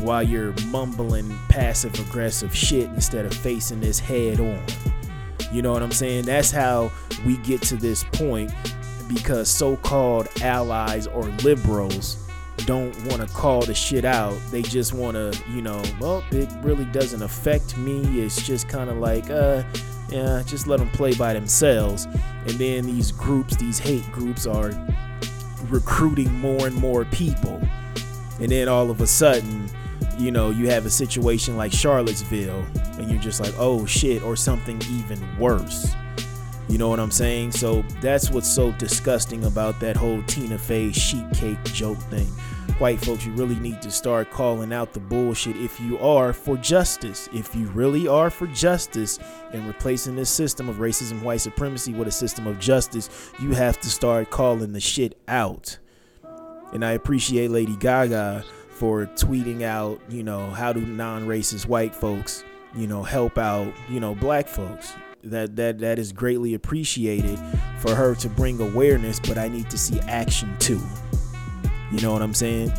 [0.00, 4.62] while you're mumbling passive aggressive shit instead of facing this head on.
[5.52, 6.24] You know what I'm saying?
[6.24, 6.90] That's how
[7.26, 8.52] we get to this point
[9.12, 12.16] because so called allies or liberals
[12.64, 14.38] don't want to call the shit out.
[14.50, 18.20] They just want to, you know, well, it really doesn't affect me.
[18.20, 19.62] It's just kind of like, uh,
[20.10, 22.06] yeah, just let them play by themselves.
[22.46, 24.72] And then these groups, these hate groups, are
[25.68, 27.60] recruiting more and more people.
[28.40, 29.68] And then all of a sudden,
[30.18, 32.64] you know, you have a situation like Charlottesville,
[32.98, 35.94] and you're just like, oh shit, or something even worse.
[36.68, 37.52] You know what I'm saying?
[37.52, 42.28] So that's what's so disgusting about that whole Tina Fey sheet cake joke thing.
[42.78, 46.56] White folks, you really need to start calling out the bullshit if you are for
[46.56, 47.28] justice.
[47.32, 49.18] If you really are for justice
[49.52, 53.78] and replacing this system of racism, white supremacy with a system of justice, you have
[53.80, 55.78] to start calling the shit out.
[56.72, 58.44] And I appreciate Lady Gaga
[58.82, 62.42] for tweeting out, you know, how do non-racist white folks,
[62.74, 64.92] you know, help out, you know, black folks.
[65.22, 67.38] That that that is greatly appreciated
[67.78, 70.80] for her to bring awareness, but I need to see action too.
[71.92, 72.72] You know what I'm saying?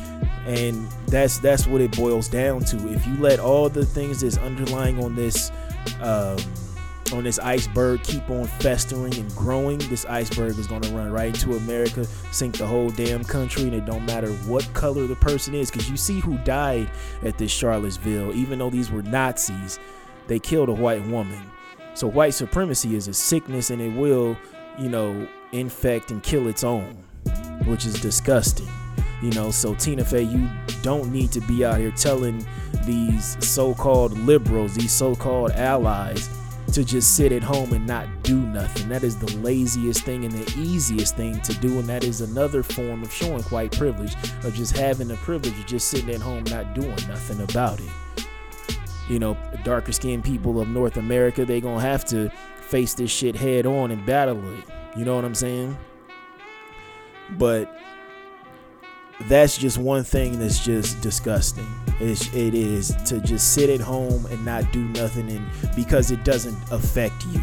[0.46, 2.92] And that's that's what it boils down to.
[2.92, 5.54] If you let all the things that's underlying on this
[6.02, 6.36] um,
[7.14, 11.28] on this iceberg keep on festering and growing, this iceberg is going to run right
[11.28, 15.54] into America, sink the whole damn country, and it don't matter what color the person
[15.54, 15.72] is.
[15.72, 16.90] Because you see who died
[17.24, 19.80] at this Charlottesville, even though these were Nazis,
[20.28, 21.42] they killed a white woman.
[21.94, 24.36] So white supremacy is a sickness, and it will,
[24.78, 26.98] you know, infect and kill its own,
[27.66, 28.68] which is disgusting.
[29.22, 30.50] You know, so Tina Fey, you
[30.82, 32.46] don't need to be out here telling
[32.86, 36.30] these so-called liberals, these so-called allies
[36.74, 38.90] to just sit at home and not do nothing.
[38.90, 41.80] That is the laziest thing and the easiest thing to do.
[41.80, 45.66] And that is another form of showing white privilege, of just having the privilege of
[45.66, 48.26] just sitting at home not doing nothing about it.
[49.08, 52.30] You know, darker skinned people of North America, they gonna have to
[52.62, 54.66] face this shit head on and battle it.
[54.98, 55.78] You know what I'm saying?
[57.38, 57.76] But
[59.28, 61.68] that's just one thing that's just disgusting.
[62.00, 66.24] It's, it is to just sit at home and not do nothing, and because it
[66.24, 67.42] doesn't affect you.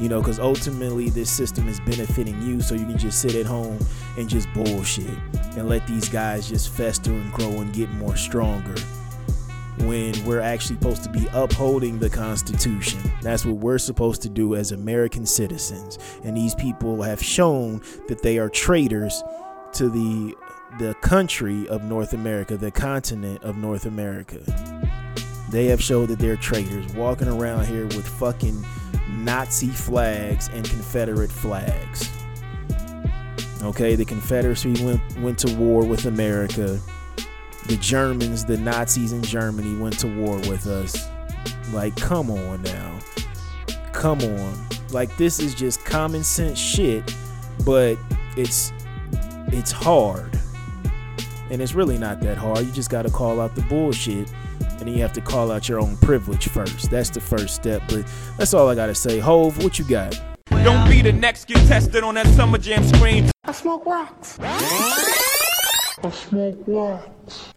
[0.00, 3.46] You know, because ultimately this system is benefiting you, so you can just sit at
[3.46, 3.78] home
[4.16, 5.18] and just bullshit
[5.56, 8.74] and let these guys just fester and grow and get more stronger.
[9.80, 13.00] When we're actually supposed to be upholding the Constitution.
[13.20, 15.98] That's what we're supposed to do as American citizens.
[16.24, 19.22] And these people have shown that they are traitors
[19.74, 20.36] to the
[20.78, 24.38] the country of North America, the continent of North America.
[25.50, 28.64] They have showed that they're traitors, walking around here with fucking
[29.10, 32.10] Nazi flags and Confederate flags.
[33.62, 36.80] Okay, the Confederacy went went to war with America.
[37.66, 40.96] The Germans, the Nazis in Germany went to war with us.
[41.72, 42.98] Like, come on now.
[43.92, 44.66] Come on.
[44.90, 47.14] Like this is just common sense shit,
[47.64, 47.98] but
[48.36, 48.72] it's
[49.48, 50.32] it's hard
[51.52, 52.60] and it's really not that hard.
[52.60, 54.32] You just got to call out the bullshit.
[54.60, 56.90] And then you have to call out your own privilege first.
[56.90, 57.82] That's the first step.
[57.88, 59.18] But that's all I got to say.
[59.18, 60.18] Hove, what you got?
[60.48, 63.30] Don't be the next get tested on that Summer Jam screen.
[63.44, 64.38] I smoke rocks.
[64.40, 67.52] I smoke rocks.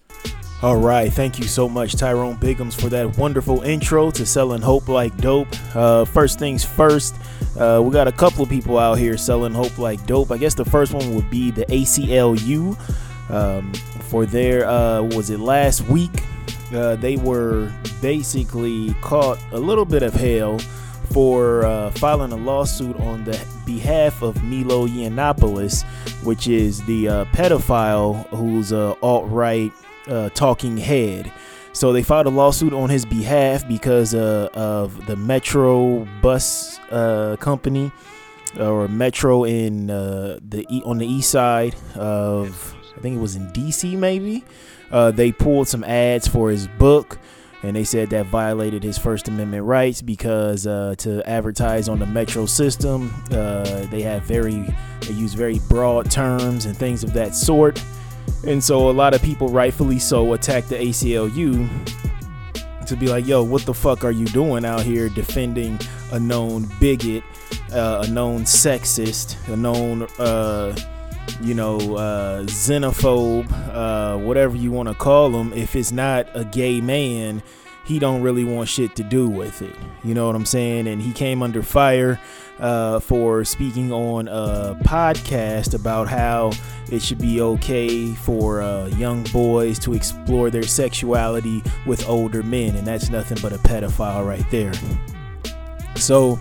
[0.61, 4.87] All right, thank you so much, Tyrone Biggums, for that wonderful intro to selling hope
[4.87, 5.47] like dope.
[5.75, 7.13] Uh, first things first,
[7.57, 10.31] uh, we got a couple of people out here selling hope like dope.
[10.31, 12.77] I guess the first one would be the ACLU
[13.29, 13.73] um,
[14.09, 16.11] for their uh, was it last week
[16.73, 17.71] uh, they were
[18.01, 20.59] basically caught a little bit of hell
[21.11, 25.83] for uh, filing a lawsuit on the behalf of Milo Yiannopoulos,
[26.23, 29.71] which is the uh, pedophile who's a alt-right
[30.07, 31.31] uh, talking head.
[31.73, 37.35] So they filed a lawsuit on his behalf because uh, of the Metro bus uh,
[37.39, 37.91] company
[38.59, 42.74] or Metro in the on the east side of
[43.05, 44.43] think it was in DC maybe.
[44.91, 47.19] Uh, they pulled some ads for his book,
[47.61, 52.07] and they said that violated his First Amendment rights because uh, to advertise on the
[52.07, 54.65] metro system, uh, they have very
[55.01, 57.79] they use very broad terms and things of that sort,
[58.47, 61.69] and so a lot of people, rightfully so, attack the ACLU
[62.87, 65.79] to be like, "Yo, what the fuck are you doing out here defending
[66.11, 67.23] a known bigot,
[67.71, 70.75] uh, a known sexist, a known uh,
[71.41, 76.45] you know, uh, xenophobe, uh, whatever you want to call him, if it's not a
[76.45, 77.41] gay man,
[77.85, 79.75] he don't really want shit to do with it.
[80.03, 80.87] You know what I'm saying?
[80.87, 82.19] And he came under fire
[82.59, 86.51] uh, for speaking on a podcast about how
[86.91, 92.75] it should be okay for uh, young boys to explore their sexuality with older men,
[92.75, 94.73] and that's nothing but a pedophile right there.
[95.95, 96.39] So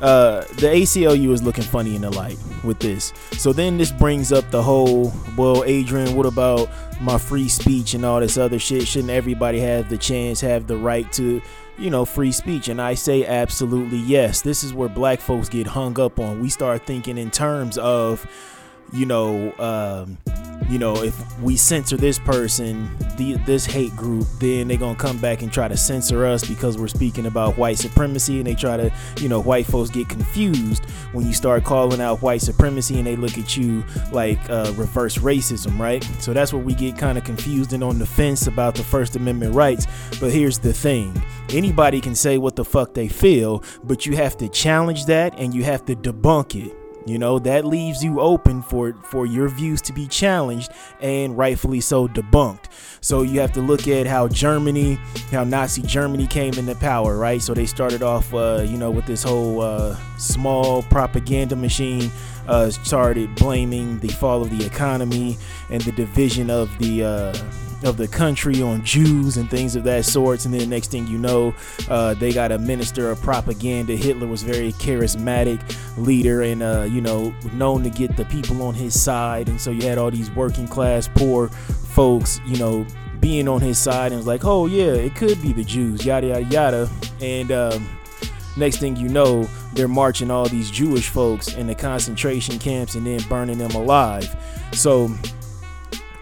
[0.00, 3.12] uh, the ACLU is looking funny in the light with this.
[3.32, 6.68] So then this brings up the whole, well, Adrian, what about
[7.00, 8.86] my free speech and all this other shit?
[8.86, 11.40] Shouldn't everybody have the chance, have the right to,
[11.78, 12.68] you know, free speech?
[12.68, 14.42] And I say absolutely yes.
[14.42, 16.40] This is where black folks get hung up on.
[16.40, 18.26] We start thinking in terms of,
[18.92, 20.18] you know, um,
[20.68, 25.18] you know, if we censor this person, the, this hate group, then they're gonna come
[25.18, 28.76] back and try to censor us because we're speaking about white supremacy, and they try
[28.76, 33.06] to, you know, white folks get confused when you start calling out white supremacy, and
[33.06, 36.02] they look at you like uh, reverse racism, right?
[36.18, 39.14] So that's where we get kind of confused and on the fence about the First
[39.14, 39.86] Amendment rights.
[40.20, 44.36] But here's the thing: anybody can say what the fuck they feel, but you have
[44.38, 46.85] to challenge that and you have to debunk it.
[47.06, 51.80] You know, that leaves you open for for your views to be challenged and rightfully
[51.80, 52.64] so debunked.
[53.00, 54.98] So you have to look at how Germany,
[55.30, 57.40] how Nazi Germany came into power, right?
[57.40, 62.10] So they started off, uh, you know, with this whole uh, small propaganda machine.
[62.48, 65.36] Uh, started blaming the fall of the economy
[65.68, 67.34] and the division of the uh,
[67.84, 70.44] of the country on Jews and things of that sort.
[70.44, 71.54] And then the next thing you know,
[71.88, 73.96] uh, they got a minister of propaganda.
[73.96, 75.60] Hitler was very charismatic
[75.96, 79.48] leader and uh, you know known to get the people on his side.
[79.48, 82.86] And so you had all these working class poor folks, you know,
[83.20, 86.28] being on his side and was like, oh yeah, it could be the Jews, yada
[86.28, 86.90] yada yada.
[87.20, 87.88] And um,
[88.56, 93.06] next thing you know, they're marching all these Jewish folks in the concentration camps and
[93.06, 94.34] then burning them alive.
[94.72, 95.10] So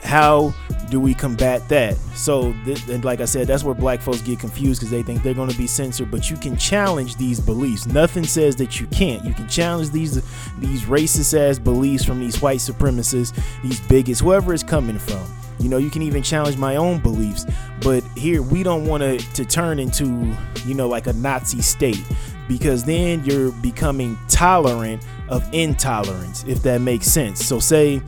[0.05, 0.55] how
[0.91, 1.97] do we combat that?
[2.15, 5.23] So, th- and like I said, that's where black folks get confused because they think
[5.23, 6.11] they're going to be censored.
[6.11, 7.87] But you can challenge these beliefs.
[7.87, 9.25] Nothing says that you can't.
[9.25, 10.15] You can challenge these
[10.59, 15.25] these racist ass beliefs from these white supremacists, these bigots, whoever it's coming from.
[15.59, 17.47] You know, you can even challenge my own beliefs.
[17.81, 20.37] But here, we don't want to to turn into,
[20.67, 22.03] you know, like a Nazi state
[22.47, 27.45] because then you're becoming tolerant of intolerance, if that makes sense.
[27.45, 28.03] So, say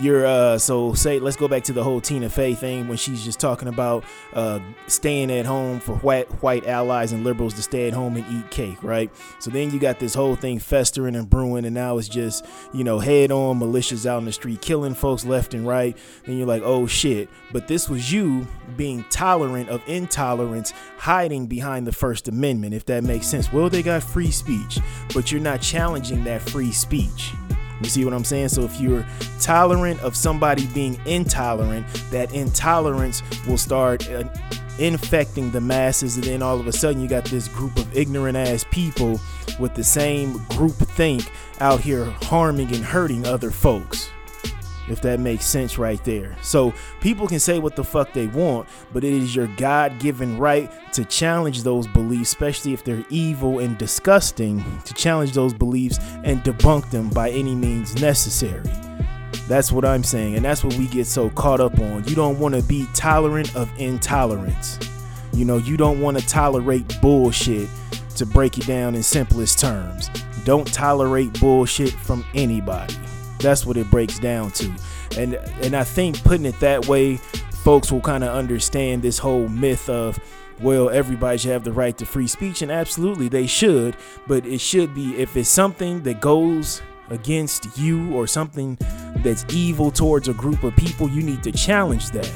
[0.00, 3.22] you're uh so say let's go back to the whole Tina Fey thing when she's
[3.24, 7.88] just talking about uh staying at home for white white allies and liberals to stay
[7.88, 9.10] at home and eat cake, right?
[9.38, 12.84] So then you got this whole thing festering and brewing and now it's just, you
[12.84, 15.96] know, head on militias out in the street killing folks left and right.
[16.24, 21.86] Then you're like, "Oh shit." But this was you being tolerant of intolerance, hiding behind
[21.86, 23.52] the First Amendment, if that makes sense.
[23.52, 24.78] Well, they got free speech,
[25.12, 27.32] but you're not challenging that free speech.
[27.82, 28.48] You see what I'm saying?
[28.48, 29.06] So if you're
[29.40, 34.24] tolerant of somebody being intolerant, that intolerance will start uh,
[34.78, 38.36] infecting the masses, and then all of a sudden you got this group of ignorant
[38.36, 39.20] ass people
[39.58, 41.30] with the same group think
[41.60, 44.10] out here harming and hurting other folks
[44.88, 46.36] if that makes sense right there.
[46.42, 50.38] So people can say what the fuck they want, but it is your God given
[50.38, 55.98] right to challenge those beliefs, especially if they're evil and disgusting, to challenge those beliefs
[56.24, 58.70] and debunk them by any means necessary.
[59.48, 62.04] That's what I'm saying, and that's what we get so caught up on.
[62.04, 64.78] You don't want to be tolerant of intolerance.
[65.32, 67.68] You know, you don't want to tolerate bullshit
[68.16, 70.08] to break it down in simplest terms.
[70.44, 72.94] Don't tolerate bullshit from anybody.
[73.42, 74.74] That's what it breaks down to.
[75.18, 79.48] And and I think putting it that way, folks will kind of understand this whole
[79.48, 80.18] myth of
[80.60, 83.96] well, everybody should have the right to free speech, and absolutely they should,
[84.28, 88.78] but it should be if it's something that goes against you or something
[89.18, 92.30] that's evil towards a group of people, you need to challenge that.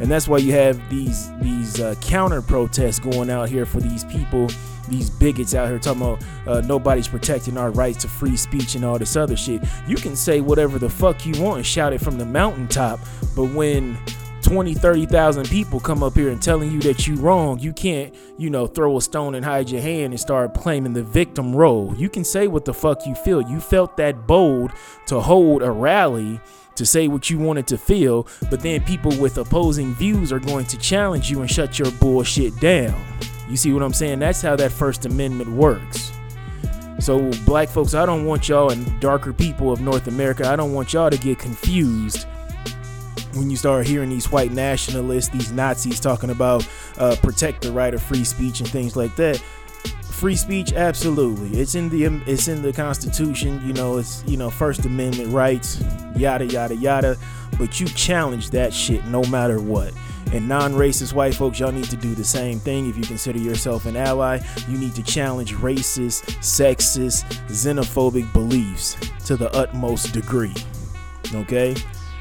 [0.00, 4.04] And that's why you have these these uh, counter protests going out here for these
[4.04, 4.48] people
[4.90, 8.84] these bigots out here talking about uh, nobody's protecting our rights to free speech and
[8.84, 9.62] all this other shit.
[9.86, 13.00] You can say whatever the fuck you want and shout it from the mountaintop,
[13.34, 13.96] but when
[14.42, 18.50] 20, 30,000 people come up here and telling you that you wrong, you can't, you
[18.50, 21.94] know, throw a stone and hide your hand and start claiming the victim role.
[21.96, 23.42] You can say what the fuck you feel.
[23.42, 24.72] You felt that bold
[25.06, 26.40] to hold a rally
[26.76, 30.64] to say what you wanted to feel, but then people with opposing views are going
[30.66, 32.98] to challenge you and shut your bullshit down.
[33.50, 34.20] You see what I'm saying?
[34.20, 36.12] That's how that First Amendment works.
[37.00, 40.72] So, black folks, I don't want y'all and darker people of North America, I don't
[40.72, 42.26] want y'all to get confused
[43.34, 46.66] when you start hearing these white nationalists, these Nazis talking about
[46.98, 49.36] uh, protect the right of free speech and things like that.
[50.10, 51.58] Free speech, absolutely.
[51.58, 53.62] It's in the it's in the Constitution.
[53.66, 55.82] You know, it's you know First Amendment rights,
[56.14, 57.16] yada yada yada.
[57.58, 59.94] But you challenge that shit no matter what.
[60.32, 62.88] And non-racist white folks, y'all need to do the same thing.
[62.88, 69.36] If you consider yourself an ally, you need to challenge racist, sexist, xenophobic beliefs to
[69.36, 70.54] the utmost degree.
[71.34, 71.74] Okay?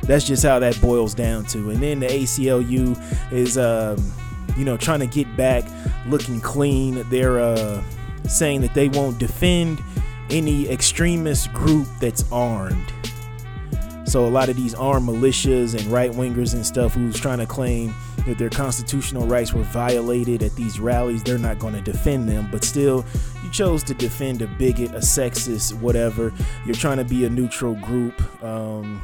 [0.03, 1.69] That's just how that boils down to.
[1.69, 3.97] And then the ACLU is, um,
[4.57, 5.65] you know, trying to get back,
[6.07, 7.07] looking clean.
[7.09, 7.83] They're uh,
[8.27, 9.83] saying that they won't defend
[10.31, 12.91] any extremist group that's armed.
[14.09, 17.45] So a lot of these armed militias and right wingers and stuff who's trying to
[17.45, 17.93] claim
[18.25, 22.49] that their constitutional rights were violated at these rallies, they're not going to defend them.
[22.51, 23.05] But still,
[23.43, 26.33] you chose to defend a bigot, a sexist, whatever.
[26.65, 28.19] You're trying to be a neutral group.
[28.43, 28.99] Um,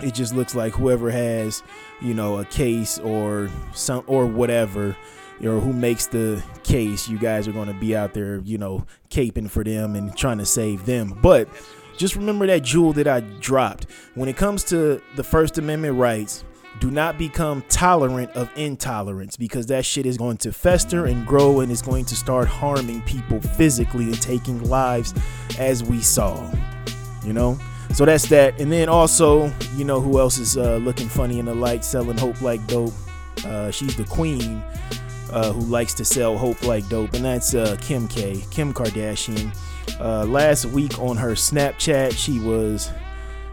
[0.00, 1.64] it just looks like whoever has
[2.00, 4.96] you know a case or some or whatever
[5.42, 8.86] or who makes the case you guys are going to be out there you know
[9.10, 11.48] caping for them and trying to save them but
[12.00, 16.44] just remember that jewel that i dropped when it comes to the first amendment rights
[16.78, 21.60] do not become tolerant of intolerance because that shit is going to fester and grow
[21.60, 25.12] and is going to start harming people physically and taking lives
[25.58, 26.50] as we saw
[27.24, 27.58] you know
[27.92, 28.60] so that's that.
[28.60, 32.16] And then also, you know who else is uh, looking funny in the light, selling
[32.16, 32.92] hope like dope.
[33.44, 34.62] Uh, she's the queen
[35.32, 39.54] uh, who likes to sell hope like dope, and that's uh, Kim K, Kim Kardashian.
[39.98, 42.90] Uh, last week on her Snapchat, she was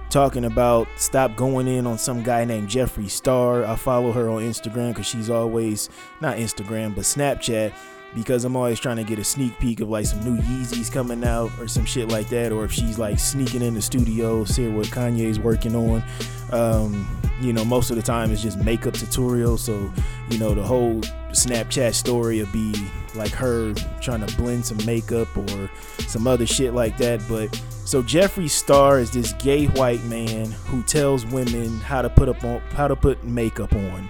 [0.10, 3.66] talking about stop going in on some guy named Jeffree Star.
[3.66, 5.90] I follow her on Instagram because she's always
[6.22, 7.74] not Instagram but Snapchat
[8.16, 11.24] because I'm always trying to get a sneak peek of like some new Yeezys coming
[11.24, 14.68] out or some shit like that, or if she's like sneaking in the studio, see
[14.68, 16.04] what Kanye's working on.
[16.52, 17.08] Um,
[17.42, 19.92] you know, most of the time it's just makeup tutorials, so
[20.30, 21.02] you know the whole
[21.32, 22.74] Snapchat story will be
[23.16, 25.70] like her trying to blend some makeup or
[26.08, 27.22] some other shit like that.
[27.28, 27.54] But
[27.86, 32.44] so Jeffree Star is this gay white man who tells women how to put up
[32.44, 34.10] on how to put makeup on.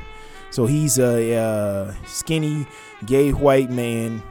[0.50, 2.66] So he's a uh, skinny
[3.06, 4.22] gay white man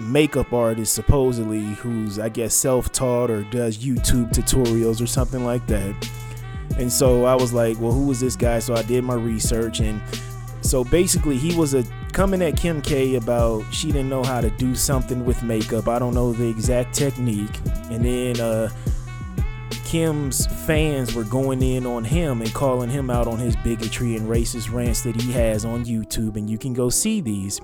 [0.00, 5.94] makeup artist supposedly who's I guess self-taught or does YouTube tutorials or something like that.
[6.78, 8.60] And so I was like, well, who was this guy?
[8.60, 10.00] So I did my research and
[10.62, 14.50] so basically he was a coming at Kim K about she didn't know how to
[14.50, 15.88] do something with makeup.
[15.88, 17.58] I don't know the exact technique.
[17.90, 18.70] And then uh
[19.84, 24.28] Kim's fans were going in on him and calling him out on his bigotry and
[24.28, 27.60] racist rants that he has on YouTube and you can go see these.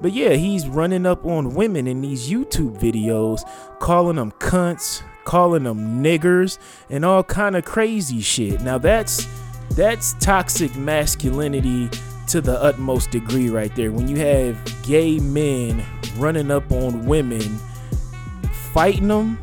[0.00, 3.42] But yeah, he's running up on women in these YouTube videos,
[3.80, 8.62] calling them cunts, calling them niggers, and all kind of crazy shit.
[8.62, 9.26] Now that's
[9.70, 11.90] that's toxic masculinity
[12.28, 13.92] to the utmost degree right there.
[13.92, 15.84] When you have gay men
[16.16, 17.58] running up on women,
[18.72, 19.38] fighting them,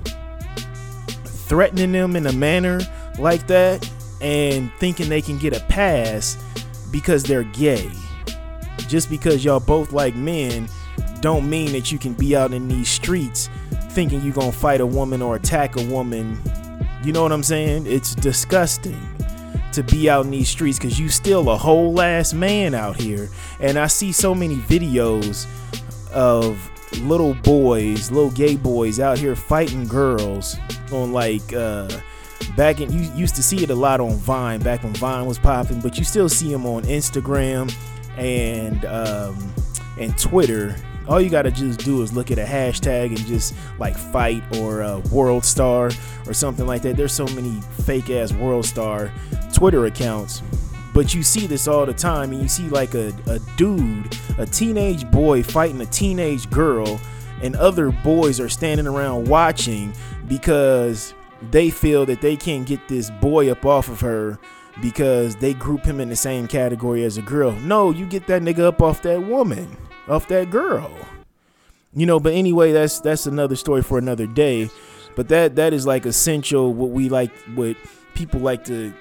[1.23, 2.79] threatening them in a manner
[3.19, 3.89] like that,
[4.21, 6.37] and thinking they can get a pass
[6.91, 7.91] because they're gay
[8.87, 10.67] just because y'all both like men
[11.21, 13.49] don't mean that you can be out in these streets
[13.89, 16.39] thinking you're gonna fight a woman or attack a woman.
[17.03, 17.87] You know what I'm saying?
[17.87, 19.01] It's disgusting
[19.73, 23.29] to be out in these streets because you still a whole ass man out here.
[23.59, 25.47] And I see so many videos
[26.11, 26.71] of
[27.01, 30.57] little boys, little gay boys out here fighting girls
[30.91, 31.89] on like uh
[32.55, 35.39] back in you used to see it a lot on Vine back when Vine was
[35.39, 37.73] popping, but you still see them on Instagram
[38.17, 39.53] and um,
[39.99, 40.75] and Twitter,
[41.07, 44.83] all you gotta just do is look at a hashtag and just like fight or
[44.83, 45.91] uh, world star
[46.25, 46.97] or something like that.
[46.97, 49.11] There's so many fake ass world star
[49.53, 50.41] Twitter accounts,
[50.93, 54.45] but you see this all the time, and you see like a, a dude, a
[54.45, 56.99] teenage boy fighting a teenage girl,
[57.41, 59.93] and other boys are standing around watching
[60.27, 61.13] because
[61.51, 64.39] they feel that they can't get this boy up off of her
[64.81, 67.51] because they group him in the same category as a girl.
[67.51, 69.75] No, you get that nigga up off that woman,
[70.07, 70.91] off that girl.
[71.93, 74.69] You know, but anyway, that's that's another story for another day.
[75.15, 77.75] But that that is like essential what we like what
[78.13, 78.93] people like to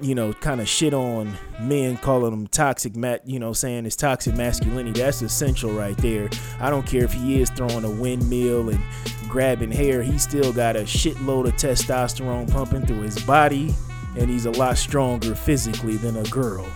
[0.00, 3.96] you know, kind of shit on men, calling them toxic, mat, you know, saying it's
[3.96, 5.00] toxic masculinity.
[5.00, 6.30] That's essential right there.
[6.60, 8.80] I don't care if he is throwing a windmill and
[9.28, 13.74] grabbing hair, he still got a shitload of testosterone pumping through his body
[14.18, 16.66] and he's a lot stronger physically than a girl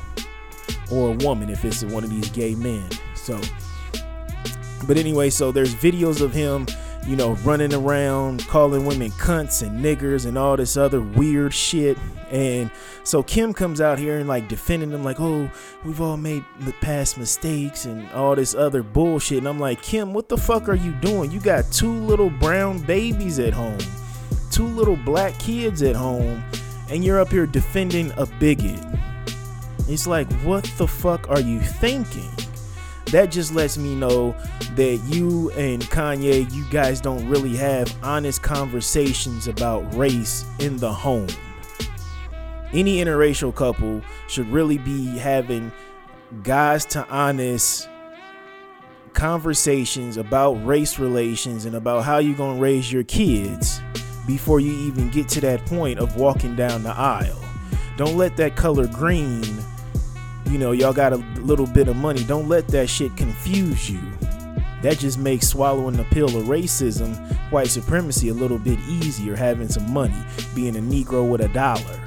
[0.91, 2.89] or a woman if it's one of these gay men.
[3.15, 3.41] So,
[4.87, 6.67] but anyway, so there's videos of him,
[7.07, 11.99] you know, running around calling women cunts and niggers and all this other weird shit.
[12.31, 12.71] And
[13.05, 15.51] so Kim comes out here and like defending them, like, oh,
[15.85, 16.45] we've all made
[16.81, 19.39] past mistakes and all this other bullshit.
[19.39, 21.31] And I'm like, Kim, what the fuck are you doing?
[21.31, 23.79] You got two little brown babies at home,
[24.51, 26.43] two little black kids at home,
[26.93, 28.79] and you're up here defending a bigot.
[29.89, 32.29] It's like, what the fuck are you thinking?
[33.07, 34.37] That just lets me know
[34.77, 40.93] that you and Kanye, you guys don't really have honest conversations about race in the
[40.93, 41.29] home.
[42.75, 45.73] Any interracial couple should really be having
[46.43, 47.89] guys to honest
[49.15, 53.81] conversations about race relations and about how you're going to raise your kids
[54.27, 57.43] before you even get to that point of walking down the aisle.
[57.97, 59.43] Don't let that color green
[60.53, 62.23] you know, y'all got a little bit of money.
[62.25, 64.03] Don't let that shit confuse you.
[64.83, 67.17] That just makes swallowing the pill of racism,
[67.51, 70.23] white supremacy a little bit easier having some money,
[70.55, 72.01] being a Negro with a dollar.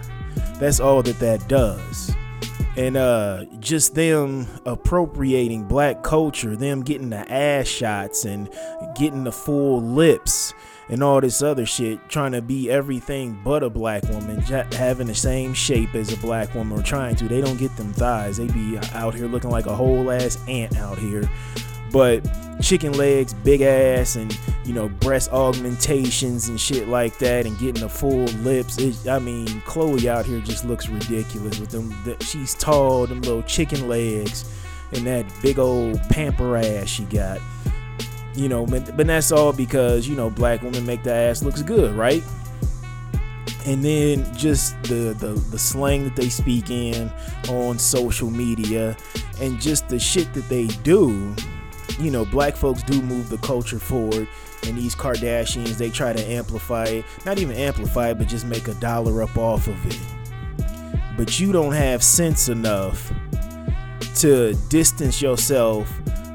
[0.59, 2.13] That's all that that does.
[2.77, 8.47] And uh, just them appropriating black culture, them getting the ass shots and
[8.95, 10.53] getting the full lips
[10.89, 15.15] and all this other shit, trying to be everything but a black woman, having the
[15.15, 17.27] same shape as a black woman, or trying to.
[17.27, 18.37] They don't get them thighs.
[18.37, 21.29] They be out here looking like a whole ass ant out here.
[21.91, 22.27] But
[22.61, 27.81] chicken legs, big ass, and you know breast augmentations and shit like that, and getting
[27.81, 28.77] the full lips.
[28.77, 31.95] It, I mean, Khloe out here just looks ridiculous with them.
[32.03, 34.45] The, she's tall, them little chicken legs,
[34.91, 37.39] and that big old pamper ass she got
[38.35, 41.61] you know, but, but that's all because you know black women make the ass looks
[41.61, 42.23] good, right?
[43.65, 47.11] And then just the, the the slang that they speak in
[47.49, 48.95] on social media,
[49.41, 51.35] and just the shit that they do.
[51.99, 54.27] You know, black folks do move the culture forward,
[54.63, 58.67] and these Kardashians they try to amplify it, not even amplify it, but just make
[58.67, 59.99] a dollar up off of it.
[61.15, 63.11] But you don't have sense enough
[64.15, 65.89] to distance yourself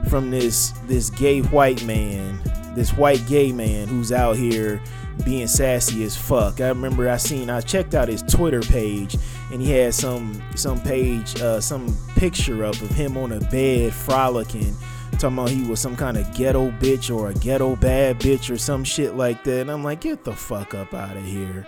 [0.08, 2.40] from this this gay white man,
[2.74, 4.80] this white gay man who's out here
[5.24, 6.60] being sassy as fuck.
[6.60, 9.16] I remember I seen I checked out his Twitter page
[9.52, 13.92] and he had some some page uh, some picture up of him on a bed
[13.92, 14.74] frolicking
[15.12, 18.56] talking about he was some kind of ghetto bitch or a ghetto bad bitch or
[18.56, 21.66] some shit like that and I'm like get the fuck up out of here.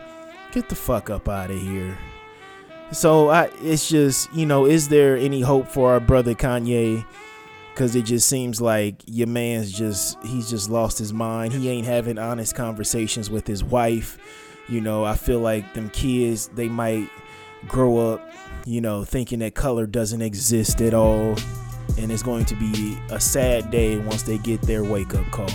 [0.53, 1.97] Get the fuck up out of here.
[2.93, 7.05] So I it's just, you know, is there any hope for our brother Kanye?
[7.75, 11.55] Cause it just seems like your man's just he's just lost his mind.
[11.55, 14.18] He ain't having honest conversations with his wife.
[14.68, 17.09] You know, I feel like them kids they might
[17.66, 18.31] grow up,
[18.66, 21.37] you know, thinking that color doesn't exist at all.
[21.99, 25.51] And it's going to be a sad day once they get their wake up call.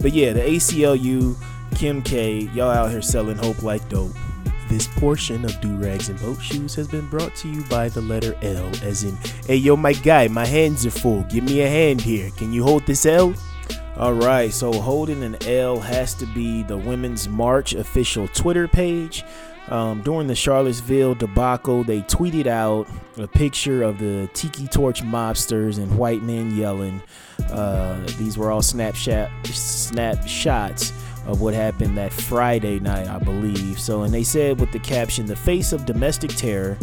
[0.00, 1.36] But yeah, the ACLU,
[1.74, 4.12] Kim K, y'all out here selling hope like dope.
[4.68, 8.00] This portion of Do Rags and Boat Shoes has been brought to you by the
[8.00, 11.22] letter L, as in, hey yo, my guy, my hands are full.
[11.24, 12.30] Give me a hand here.
[12.36, 13.34] Can you hold this L?
[13.96, 19.24] Alright, so holding an L has to be the Women's March official Twitter page.
[19.68, 22.86] Um, during the Charlottesville debacle, they tweeted out
[23.16, 27.02] a picture of the Tiki Torch mobsters and white men yelling.
[27.50, 30.92] Uh, these were all snapshot snapshots
[31.26, 33.78] of what happened that Friday night, I believe.
[33.78, 36.78] So, and they said with the caption, the face of domestic terror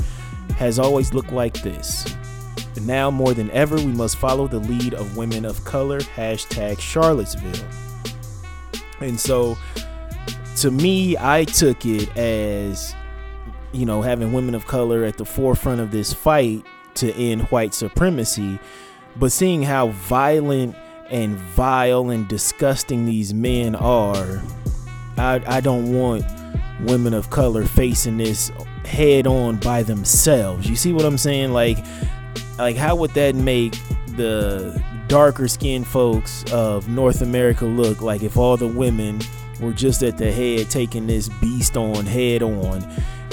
[0.57, 2.15] has always looked like this.
[2.81, 5.99] Now more than ever, we must follow the lead of women of color.
[5.99, 7.65] Hashtag Charlottesville.
[8.99, 9.57] And so,
[10.57, 12.93] to me, I took it as,
[13.71, 16.65] you know, having women of color at the forefront of this fight
[16.95, 18.59] to end white supremacy,
[19.15, 20.75] but seeing how violent
[21.13, 24.41] and vile and disgusting these men are,
[25.15, 26.25] I, I don't want
[26.81, 28.51] women of color facing this
[28.83, 30.67] head on by themselves.
[30.67, 31.53] You see what I'm saying?
[31.53, 31.77] Like,
[32.57, 38.35] like how would that make the darker skinned folks of North America look like if
[38.35, 39.21] all the women
[39.61, 42.83] were just at the head taking this beast on head on?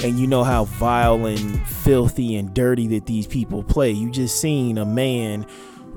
[0.03, 3.89] And you know how vile and filthy and dirty that these people play.
[3.89, 5.47] You just seen a man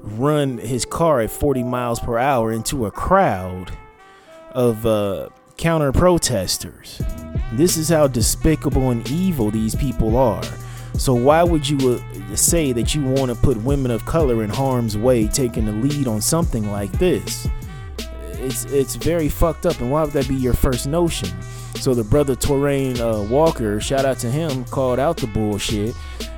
[0.04, 3.76] run his car at 40 miles per hour into a crowd
[4.52, 7.00] of uh, counter protesters.
[7.52, 10.42] This is how despicable and evil these people are.
[10.96, 14.50] So, why would you uh, say that you want to put women of color in
[14.50, 17.48] harm's way taking the lead on something like this?
[18.34, 21.30] It's, it's very fucked up, and why would that be your first notion?
[21.76, 25.94] So the brother Torain uh, Walker, shout out to him, called out the bullshit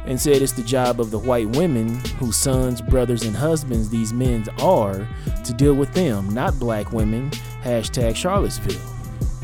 [0.06, 4.12] and said it's the job of the white women whose sons, brothers, and husbands these
[4.12, 5.06] men are
[5.44, 7.30] to deal with them, not black women.
[7.62, 8.80] Hashtag Charlottesville.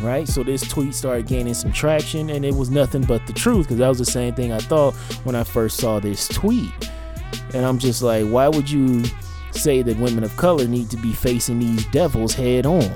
[0.00, 0.26] Right?
[0.26, 3.78] So this tweet started gaining some traction, and it was nothing but the truth because
[3.78, 6.72] that was the same thing I thought when I first saw this tweet.
[7.54, 9.04] And I'm just like, why would you
[9.50, 12.90] say that women of color need to be facing these devils head on?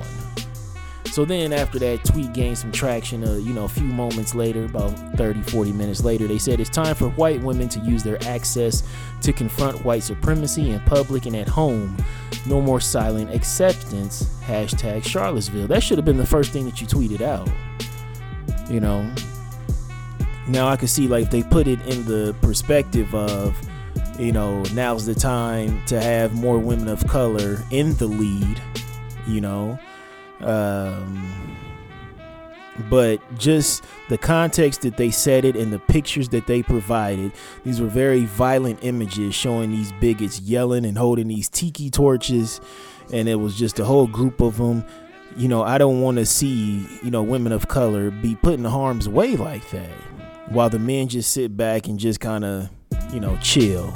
[1.11, 4.65] So then after that tweet gained some traction, uh, you know, a few moments later,
[4.65, 8.21] about 30, 40 minutes later, they said it's time for white women to use their
[8.25, 8.83] access
[9.21, 11.97] to confront white supremacy in public and at home.
[12.45, 14.23] No more silent acceptance.
[14.43, 15.67] Hashtag Charlottesville.
[15.67, 17.49] That should have been the first thing that you tweeted out.
[18.69, 19.11] You know.
[20.47, 23.57] Now I can see like they put it in the perspective of,
[24.17, 28.61] you know, now's the time to have more women of color in the lead,
[29.27, 29.77] you know
[30.41, 31.57] um,
[32.89, 37.31] but just the context that they said it and the pictures that they provided,
[37.63, 42.61] these were very violent images showing these bigots yelling and holding these tiki torches,
[43.11, 44.85] and it was just a whole group of them.
[45.35, 48.65] You know, I don't want to see, you know, women of color be put in
[48.65, 49.89] harm's way like that
[50.49, 52.69] while the men just sit back and just kind of,
[53.11, 53.93] you know, chill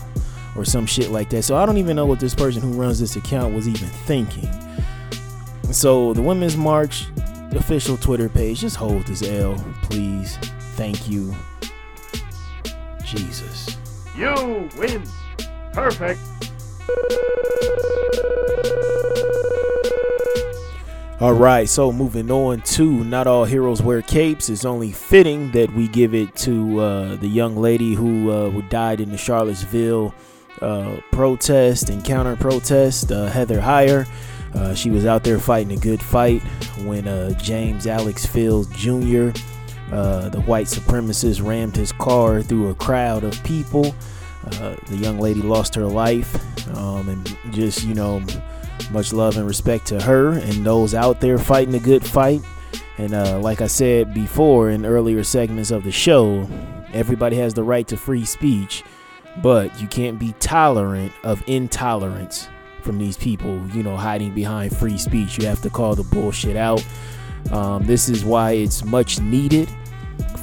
[0.55, 1.43] or some shit like that.
[1.43, 4.49] So I don't even know what this person who runs this account was even thinking.
[5.71, 7.07] So the Women's March
[7.51, 10.37] official Twitter page, just hold this L, please.
[10.75, 11.33] Thank you.
[13.03, 13.77] Jesus.
[14.15, 15.03] You win.
[15.73, 16.19] Perfect.
[21.19, 24.49] All right, so moving on to Not All Heroes Wear Capes.
[24.49, 28.99] It's only fitting that we give it to uh, the young lady who uh, died
[29.01, 30.15] in the Charlottesville
[30.61, 34.07] uh, protest and counter protest, uh, Heather Heyer.
[34.55, 36.41] Uh, she was out there fighting a good fight
[36.83, 39.31] when uh, James Alex Fields Jr.,
[39.91, 43.93] uh, the white supremacist, rammed his car through a crowd of people.
[44.45, 46.35] Uh, the young lady lost her life,
[46.75, 48.21] um, and just you know,
[48.91, 52.41] much love and respect to her and those out there fighting a good fight.
[52.97, 56.47] And uh, like I said before in earlier segments of the show,
[56.93, 58.83] everybody has the right to free speech,
[59.41, 62.47] but you can't be tolerant of intolerance
[62.81, 65.37] from these people, you know, hiding behind free speech.
[65.37, 66.85] You have to call the bullshit out.
[67.51, 69.69] Um, this is why it's much needed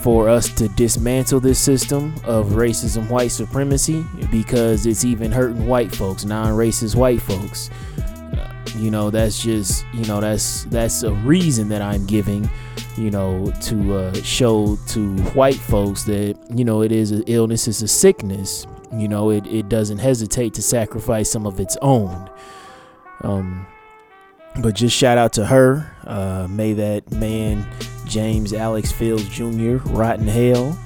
[0.03, 5.95] for us to dismantle this system of racism, white supremacy, because it's even hurting white
[5.95, 7.71] folks, non-racist white folks.
[8.33, 12.49] Uh, you know, that's just, you know, that's that's a reason that I'm giving,
[12.97, 17.67] you know, to uh, show to white folks that you know it is an illness,
[17.67, 22.31] it's a sickness, you know, it, it doesn't hesitate to sacrifice some of its own.
[23.23, 23.67] Um,
[24.61, 25.91] but just shout out to her.
[26.07, 27.67] Uh, may that man,
[28.07, 30.79] James Alex Fields Jr., rot in hell.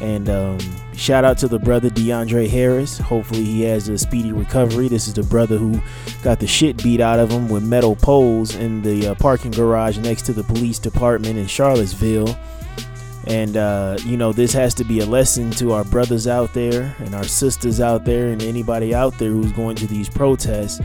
[0.00, 0.58] And um,
[0.94, 2.98] shout out to the brother DeAndre Harris.
[2.98, 4.88] Hopefully, he has a speedy recovery.
[4.88, 5.80] This is the brother who
[6.22, 9.96] got the shit beat out of him with metal poles in the uh, parking garage
[9.98, 12.38] next to the police department in Charlottesville.
[13.26, 16.94] And, uh, you know, this has to be a lesson to our brothers out there
[17.00, 20.80] and our sisters out there and anybody out there who's going to these protests.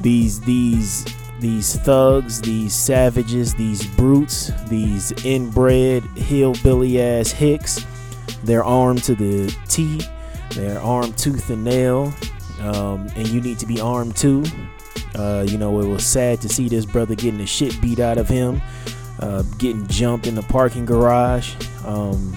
[0.00, 1.04] These, these,
[1.40, 7.84] these thugs, these savages, these brutes, these inbred hillbilly ass hicks.
[8.44, 10.08] They're armed to the teeth.
[10.50, 12.12] They're armed tooth and nail.
[12.60, 14.44] Um, and you need to be armed too.
[15.16, 18.18] Uh, you know, it was sad to see this brother getting the shit beat out
[18.18, 18.62] of him
[19.22, 21.54] uh, getting jumped in the parking garage.
[21.86, 22.36] Um,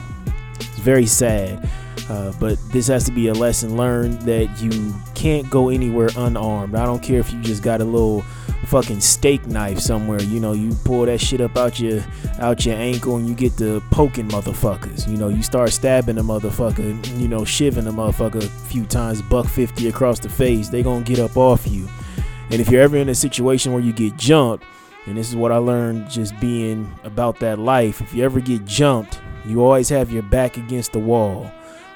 [0.55, 1.69] it's very sad.
[2.07, 6.75] Uh, but this has to be a lesson learned that you can't go anywhere unarmed.
[6.75, 8.21] I don't care if you just got a little
[8.67, 10.21] fucking steak knife somewhere.
[10.21, 12.03] You know, you pull that shit up out your
[12.39, 15.07] out your ankle and you get to poking motherfuckers.
[15.07, 17.19] You know, you start stabbing a motherfucker.
[17.19, 20.69] You know, shiving a motherfucker a few times, buck fifty across the face.
[20.69, 21.87] They gonna get up off you.
[22.51, 24.63] And if you're ever in a situation where you get jumped,
[25.05, 28.01] and this is what I learned just being about that life.
[28.01, 31.51] If you ever get jumped, you always have your back against the wall.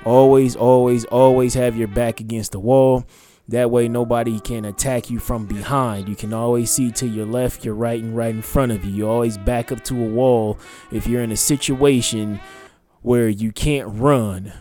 [0.05, 3.05] Always, always, always have your back against the wall.
[3.47, 6.07] That way, nobody can attack you from behind.
[6.07, 8.91] You can always see to your left, your right, and right in front of you.
[8.91, 10.59] You always back up to a wall
[10.91, 12.39] if you're in a situation
[13.01, 14.51] where you can't run.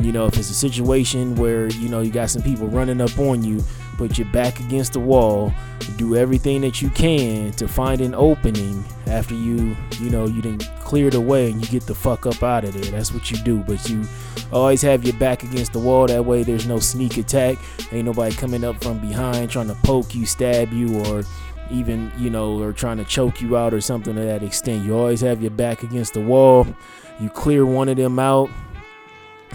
[0.00, 3.18] You know, if it's a situation where, you know, you got some people running up
[3.18, 3.62] on you,
[3.98, 5.52] put your back against the wall,
[5.96, 10.68] do everything that you can to find an opening after you, you know, you didn't
[10.80, 12.90] clear the way and you get the fuck up out of there.
[12.90, 13.58] That's what you do.
[13.58, 14.04] But you
[14.50, 16.06] always have your back against the wall.
[16.06, 17.58] That way there's no sneak attack.
[17.92, 21.24] Ain't nobody coming up from behind trying to poke you, stab you, or
[21.70, 24.94] even you know or trying to choke you out or something to that extent you
[24.94, 26.66] always have your back against the wall
[27.20, 28.50] you clear one of them out.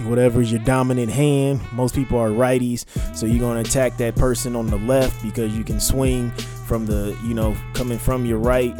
[0.03, 2.85] Whatever is your dominant hand most people are righties.
[3.15, 6.29] So you're going to attack that person on the left because you can swing
[6.67, 8.75] from the you know coming from your right.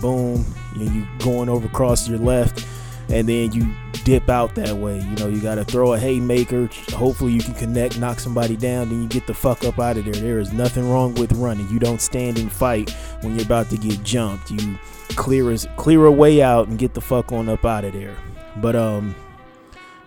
[0.00, 0.44] Boom.
[0.76, 2.66] You, you going over across your left.
[3.10, 3.74] And then you
[4.04, 4.98] dip out that way.
[4.98, 6.68] You know you got to throw a haymaker.
[6.90, 8.90] Hopefully you can connect knock somebody down.
[8.90, 10.14] Then you get the fuck up out of there.
[10.14, 11.68] There is nothing wrong with running.
[11.70, 12.90] You don't stand and fight
[13.22, 14.50] when you're about to get jumped.
[14.50, 14.78] You
[15.16, 18.16] clear as clear a way out and get the fuck on up out of there
[18.56, 19.14] but um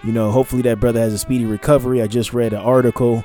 [0.03, 2.01] you know, hopefully that brother has a speedy recovery.
[2.01, 3.23] I just read an article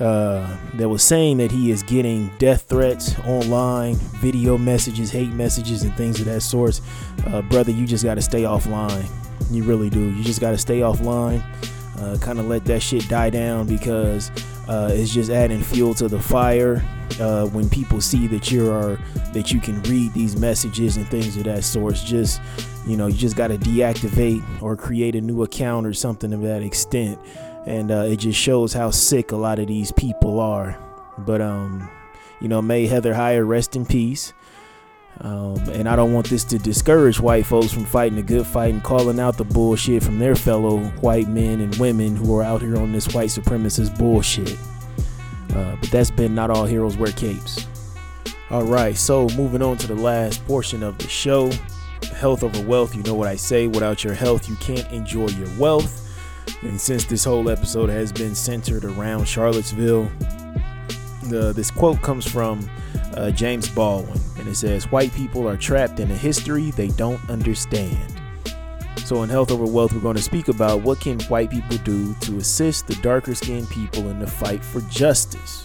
[0.00, 5.82] uh, that was saying that he is getting death threats online, video messages, hate messages,
[5.82, 6.80] and things of that sort.
[7.26, 9.06] Uh, brother, you just got to stay offline.
[9.50, 10.00] You really do.
[10.00, 11.44] You just got to stay offline.
[11.98, 14.30] Uh, kind of let that shit die down because
[14.68, 16.82] uh, it's just adding fuel to the fire.
[17.20, 18.98] Uh, when people see that you are
[19.32, 22.40] that you can read these messages and things of that sort, just
[22.86, 26.42] you know, you just got to deactivate or create a new account or something of
[26.42, 27.18] that extent,
[27.66, 30.78] and uh, it just shows how sick a lot of these people are.
[31.18, 31.88] But um,
[32.40, 34.32] you know, may Heather Heyer rest in peace.
[35.20, 38.72] Um, and I don't want this to discourage white folks from fighting a good fight
[38.72, 42.62] and calling out the bullshit from their fellow white men and women who are out
[42.62, 44.58] here on this white supremacist bullshit.
[45.54, 47.66] Uh, but that's been not all heroes wear capes.
[48.50, 51.50] All right, so moving on to the last portion of the show
[52.14, 52.94] health over wealth.
[52.94, 56.00] You know what I say without your health, you can't enjoy your wealth.
[56.62, 60.10] And since this whole episode has been centered around Charlottesville,
[61.24, 62.68] the, this quote comes from
[63.16, 67.20] uh, James Baldwin, and it says, White people are trapped in a history they don't
[67.30, 68.20] understand.
[69.04, 72.14] So, in Health Over Wealth, we're going to speak about what can white people do
[72.14, 75.62] to assist the darker skinned people in the fight for justice.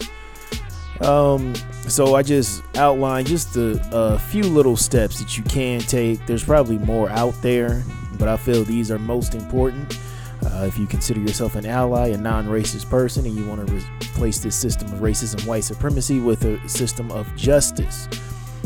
[1.00, 1.54] Um,
[1.88, 6.26] so I just outlined just a, a, few little steps that you can take.
[6.26, 7.82] There's probably more out there,
[8.18, 9.98] but I feel these are most important.
[10.44, 14.38] Uh, if you consider yourself an ally, a non-racist person, and you want to replace
[14.38, 18.08] this system of racism, and white supremacy with a system of justice.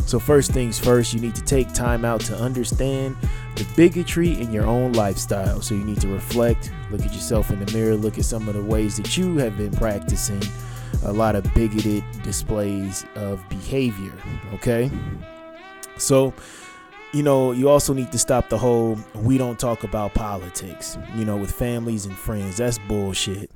[0.06, 3.16] So first things first, you need to take time out to understand
[3.56, 5.60] the bigotry in your own lifestyle.
[5.62, 8.54] So you need to reflect, look at yourself in the mirror, look at some of
[8.54, 10.42] the ways that you have been practicing
[11.04, 14.12] a lot of bigoted displays of behavior.
[14.54, 14.90] Okay.
[15.96, 16.34] So,
[17.14, 21.24] you know, you also need to stop the whole we don't talk about politics, you
[21.24, 22.56] know, with families and friends.
[22.56, 23.52] That's bullshit.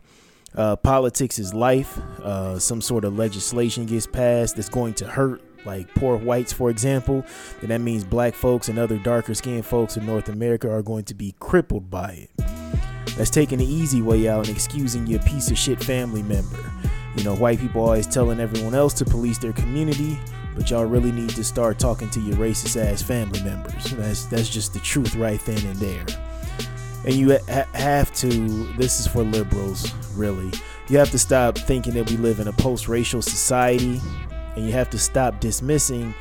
[0.54, 1.98] Uh, politics is life.
[2.22, 6.70] Uh, some sort of legislation gets passed that's going to hurt, like poor whites, for
[6.70, 7.24] example.
[7.60, 11.04] And that means black folks and other darker skinned folks in North America are going
[11.04, 12.30] to be crippled by it.
[13.16, 16.72] That's taking the easy way out and excusing your piece of shit family member.
[17.16, 20.16] You know, white people always telling everyone else to police their community,
[20.58, 23.92] but y'all really need to start talking to your racist ass family members.
[23.92, 26.04] That's that's just the truth right then and there.
[27.04, 28.28] And you ha- have to.
[28.72, 30.50] This is for liberals, really.
[30.88, 34.00] You have to stop thinking that we live in a post-racial society,
[34.56, 36.12] and you have to stop dismissing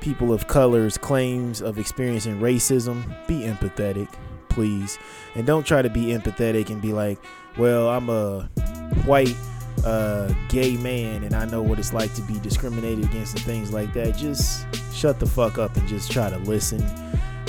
[0.00, 3.02] people of color's claims of experiencing racism.
[3.26, 4.08] Be empathetic,
[4.50, 5.00] please,
[5.34, 7.18] and don't try to be empathetic and be like,
[7.58, 8.48] "Well, I'm a
[9.04, 9.34] white."
[9.84, 13.72] A gay man and I know what it's like to be discriminated against and things
[13.72, 16.82] like that, just shut the fuck up and just try to listen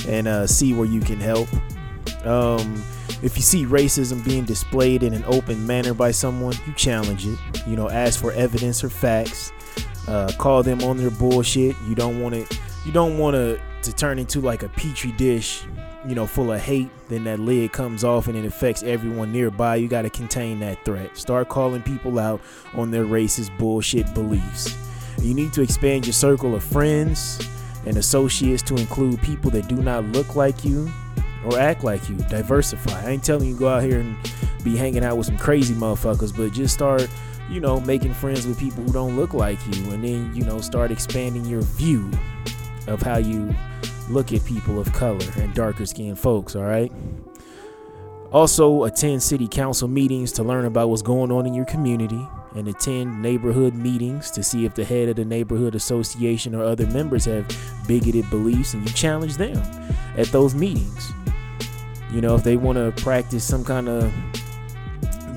[0.08, 1.50] and uh, see where you can help.
[2.26, 2.84] Um,
[3.22, 7.38] if you see racism being displayed in an open manner by someone, you challenge it.
[7.68, 9.52] You know, ask for evidence or facts.
[10.08, 11.76] Uh, call them on their bullshit.
[11.88, 12.60] You don't want it.
[12.86, 15.66] You don't want to to turn into like a petri dish
[16.08, 19.76] you know, full of hate, then that lid comes off and it affects everyone nearby.
[19.76, 21.16] You got to contain that threat.
[21.16, 22.42] Start calling people out
[22.74, 24.76] on their racist bullshit beliefs.
[25.22, 27.48] You need to expand your circle of friends
[27.86, 30.92] and associates to include people that do not look like you
[31.46, 32.16] or act like you.
[32.30, 33.06] Diversify.
[33.06, 34.16] I ain't telling you go out here and
[34.64, 37.08] be hanging out with some crazy motherfuckers, but just start,
[37.50, 40.60] you know, making friends with people who don't look like you and then, you know,
[40.60, 42.10] start expanding your view
[42.88, 43.54] of how you
[44.12, 46.92] look at people of color and darker skinned folks, all right?
[48.32, 52.68] Also, attend city council meetings to learn about what's going on in your community and
[52.68, 57.26] attend neighborhood meetings to see if the head of the neighborhood association or other members
[57.26, 57.46] have
[57.88, 59.58] bigoted beliefs and you challenge them
[60.18, 61.12] at those meetings.
[62.12, 64.14] You know, if they want to practice some kind of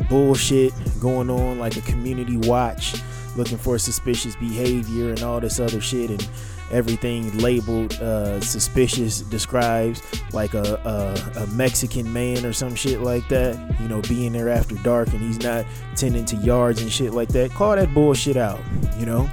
[0.09, 2.95] bullshit going on, like a community watch,
[3.37, 6.29] looking for suspicious behavior and all this other shit, and
[6.75, 10.03] everything labeled uh, suspicious describes
[10.33, 14.49] like a, a, a, Mexican man or some shit like that, you know, being there
[14.49, 15.65] after dark and he's not
[15.95, 17.53] tending to yards and shit like that.
[17.53, 18.61] Call that bullshit out,
[18.99, 19.31] you know?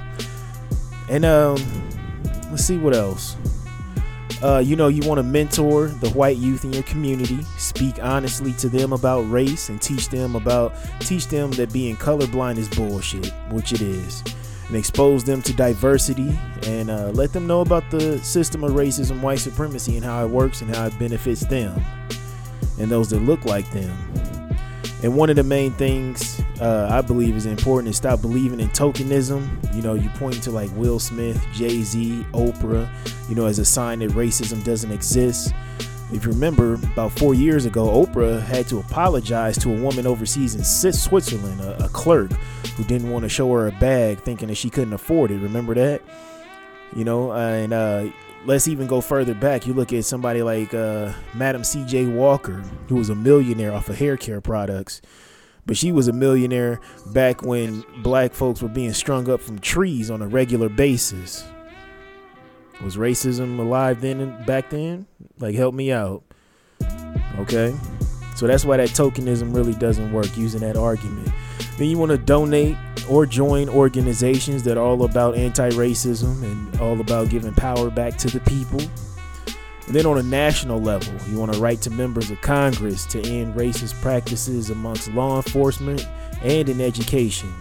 [1.10, 1.56] And um,
[2.52, 3.36] let's see what else.
[4.40, 8.52] Uh, you know, you want to mentor the white youth in your community, speak honestly
[8.54, 13.32] to them about race, and teach them about teach them that being colorblind is bullshit,
[13.50, 14.24] which it is,
[14.68, 19.20] and expose them to diversity and uh, let them know about the system of racism,
[19.20, 21.80] white supremacy, and how it works and how it benefits them
[22.78, 23.96] and those that look like them.
[25.02, 28.68] And one of the main things uh, I believe is important is stop believing in
[28.68, 29.74] tokenism.
[29.74, 32.88] You know, you point to like Will Smith, Jay Z, Oprah,
[33.28, 35.52] you know, as a sign that racism doesn't exist.
[36.12, 40.54] If you remember, about four years ago, Oprah had to apologize to a woman overseas
[40.54, 42.30] in Switzerland, a, a clerk
[42.76, 45.38] who didn't want to show her a bag, thinking that she couldn't afford it.
[45.38, 46.02] Remember that?
[46.94, 48.10] You know, and uh,
[48.44, 49.66] let's even go further back.
[49.66, 52.06] You look at somebody like uh, Madam C.J.
[52.08, 55.00] Walker, who was a millionaire off of hair care products.
[55.64, 56.80] But she was a millionaire
[57.14, 61.44] back when black folks were being strung up from trees on a regular basis.
[62.80, 65.06] Was racism alive then and back then?
[65.38, 66.22] Like, help me out.
[67.38, 67.74] Okay?
[68.34, 71.30] So that's why that tokenism really doesn't work using that argument.
[71.78, 72.76] Then you want to donate
[73.08, 78.16] or join organizations that are all about anti racism and all about giving power back
[78.18, 78.80] to the people.
[79.86, 83.20] And then on a national level, you want to write to members of Congress to
[83.20, 86.06] end racist practices amongst law enforcement
[86.42, 87.52] and in education.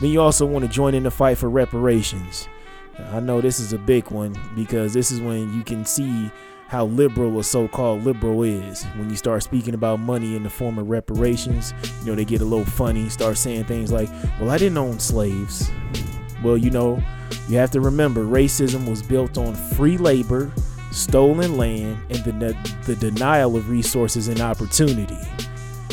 [0.00, 2.48] Then you also want to join in the fight for reparations.
[3.12, 6.30] I know this is a big one because this is when you can see
[6.68, 8.84] how liberal a so-called liberal is.
[8.94, 12.40] When you start speaking about money in the form of reparations you know they get
[12.40, 14.08] a little funny start saying things like
[14.40, 15.70] well i didn't own slaves.
[16.42, 17.02] Well you know
[17.48, 20.52] you have to remember racism was built on free labor
[20.92, 25.18] stolen land and the, the denial of resources and opportunity.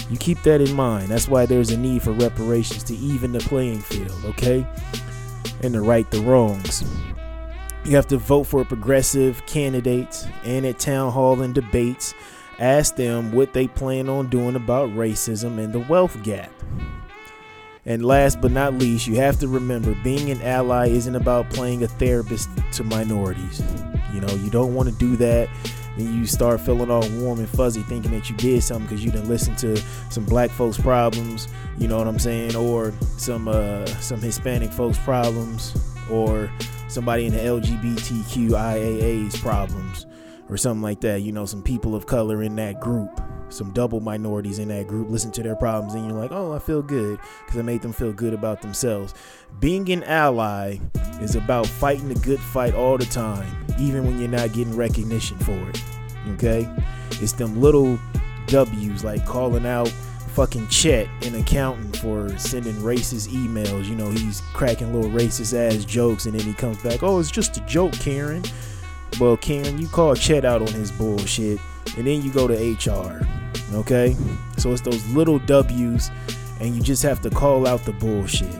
[0.10, 1.10] You keep that in mind.
[1.10, 4.66] That's why there's a need for reparations to even the playing field okay
[5.64, 6.84] and to right the wrongs
[7.88, 12.14] you have to vote for progressive candidates and at town hall and debates,
[12.60, 16.51] ask them what they plan on doing about racism and the wealth gap.
[17.86, 21.84] And last but not least, you have to remember being an ally isn't about playing
[21.84, 23.64] a therapist to minorities.
[24.14, 25.47] You know, you don't want to do that.
[25.98, 29.12] Then you start feeling all warm and fuzzy thinking that you did something because you
[29.12, 29.78] didn't listen to
[30.10, 35.00] some black folks' problems, you know what I'm saying, or some uh, some Hispanic folks'
[35.00, 35.76] problems,
[36.10, 36.52] or
[36.88, 40.06] somebody in the LGBTQIAA's problems
[40.50, 41.22] or something like that.
[41.22, 45.10] You know, some people of color in that group, some double minorities in that group,
[45.10, 47.93] listen to their problems, and you're like, oh, I feel good because I made them
[47.93, 49.14] feel good about themselves.
[49.60, 50.80] Being an ally
[51.22, 55.38] is about fighting the good fight all the time, even when you're not getting recognition
[55.39, 55.82] for it.
[56.34, 56.70] Okay?
[57.22, 58.00] It's them little
[58.48, 59.91] W's like calling out
[60.38, 63.86] fucking Chet, an accountant, for sending racist emails.
[63.86, 67.32] You know, he's cracking little racist ass jokes, and then he comes back, oh, it's
[67.32, 68.43] just a joke, Karen.
[69.20, 71.59] Well, Karen, you call Chet out on his bullshit,
[71.97, 73.26] and then you go to HR.
[73.74, 74.15] Okay?
[74.57, 76.11] So it's those little W's,
[76.59, 78.53] and you just have to call out the bullshit.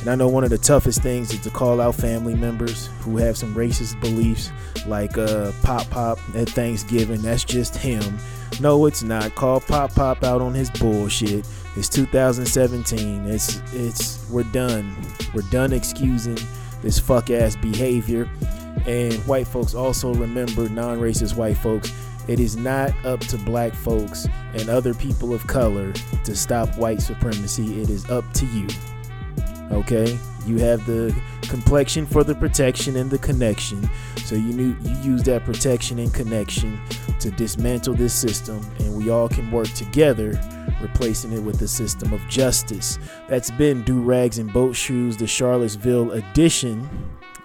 [0.00, 3.16] And I know one of the toughest things is to call out family members who
[3.16, 4.50] have some racist beliefs,
[4.86, 7.20] like uh, Pop Pop at Thanksgiving.
[7.20, 8.18] That's just him.
[8.60, 9.34] No, it's not.
[9.34, 11.46] Call Pop Pop out on his bullshit.
[11.76, 13.26] It's 2017.
[13.26, 14.96] It's it's we're done.
[15.34, 16.38] We're done excusing
[16.80, 18.28] this fuck ass behavior.
[18.86, 21.92] And white folks also remember non-racist white folks.
[22.26, 25.92] It is not up to black folks and other people of color
[26.24, 27.80] to stop white supremacy.
[27.80, 28.66] It is up to you.
[29.70, 30.18] Okay?
[30.46, 33.88] You have the complexion for the protection and the connection.
[34.24, 36.80] So you knew you use that protection and connection
[37.20, 40.38] to dismantle this system, and we all can work together,
[40.80, 42.98] replacing it with a system of justice.
[43.28, 46.88] That's been Do Rags and Boat Shoes, the Charlottesville edition.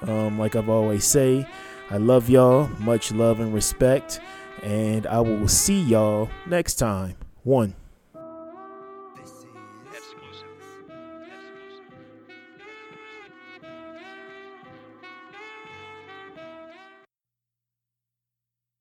[0.04, 1.48] Um, like I've always say,
[1.90, 4.20] I love y'all, much love and respect,
[4.62, 7.16] and I will see y'all next time.
[7.44, 7.76] One.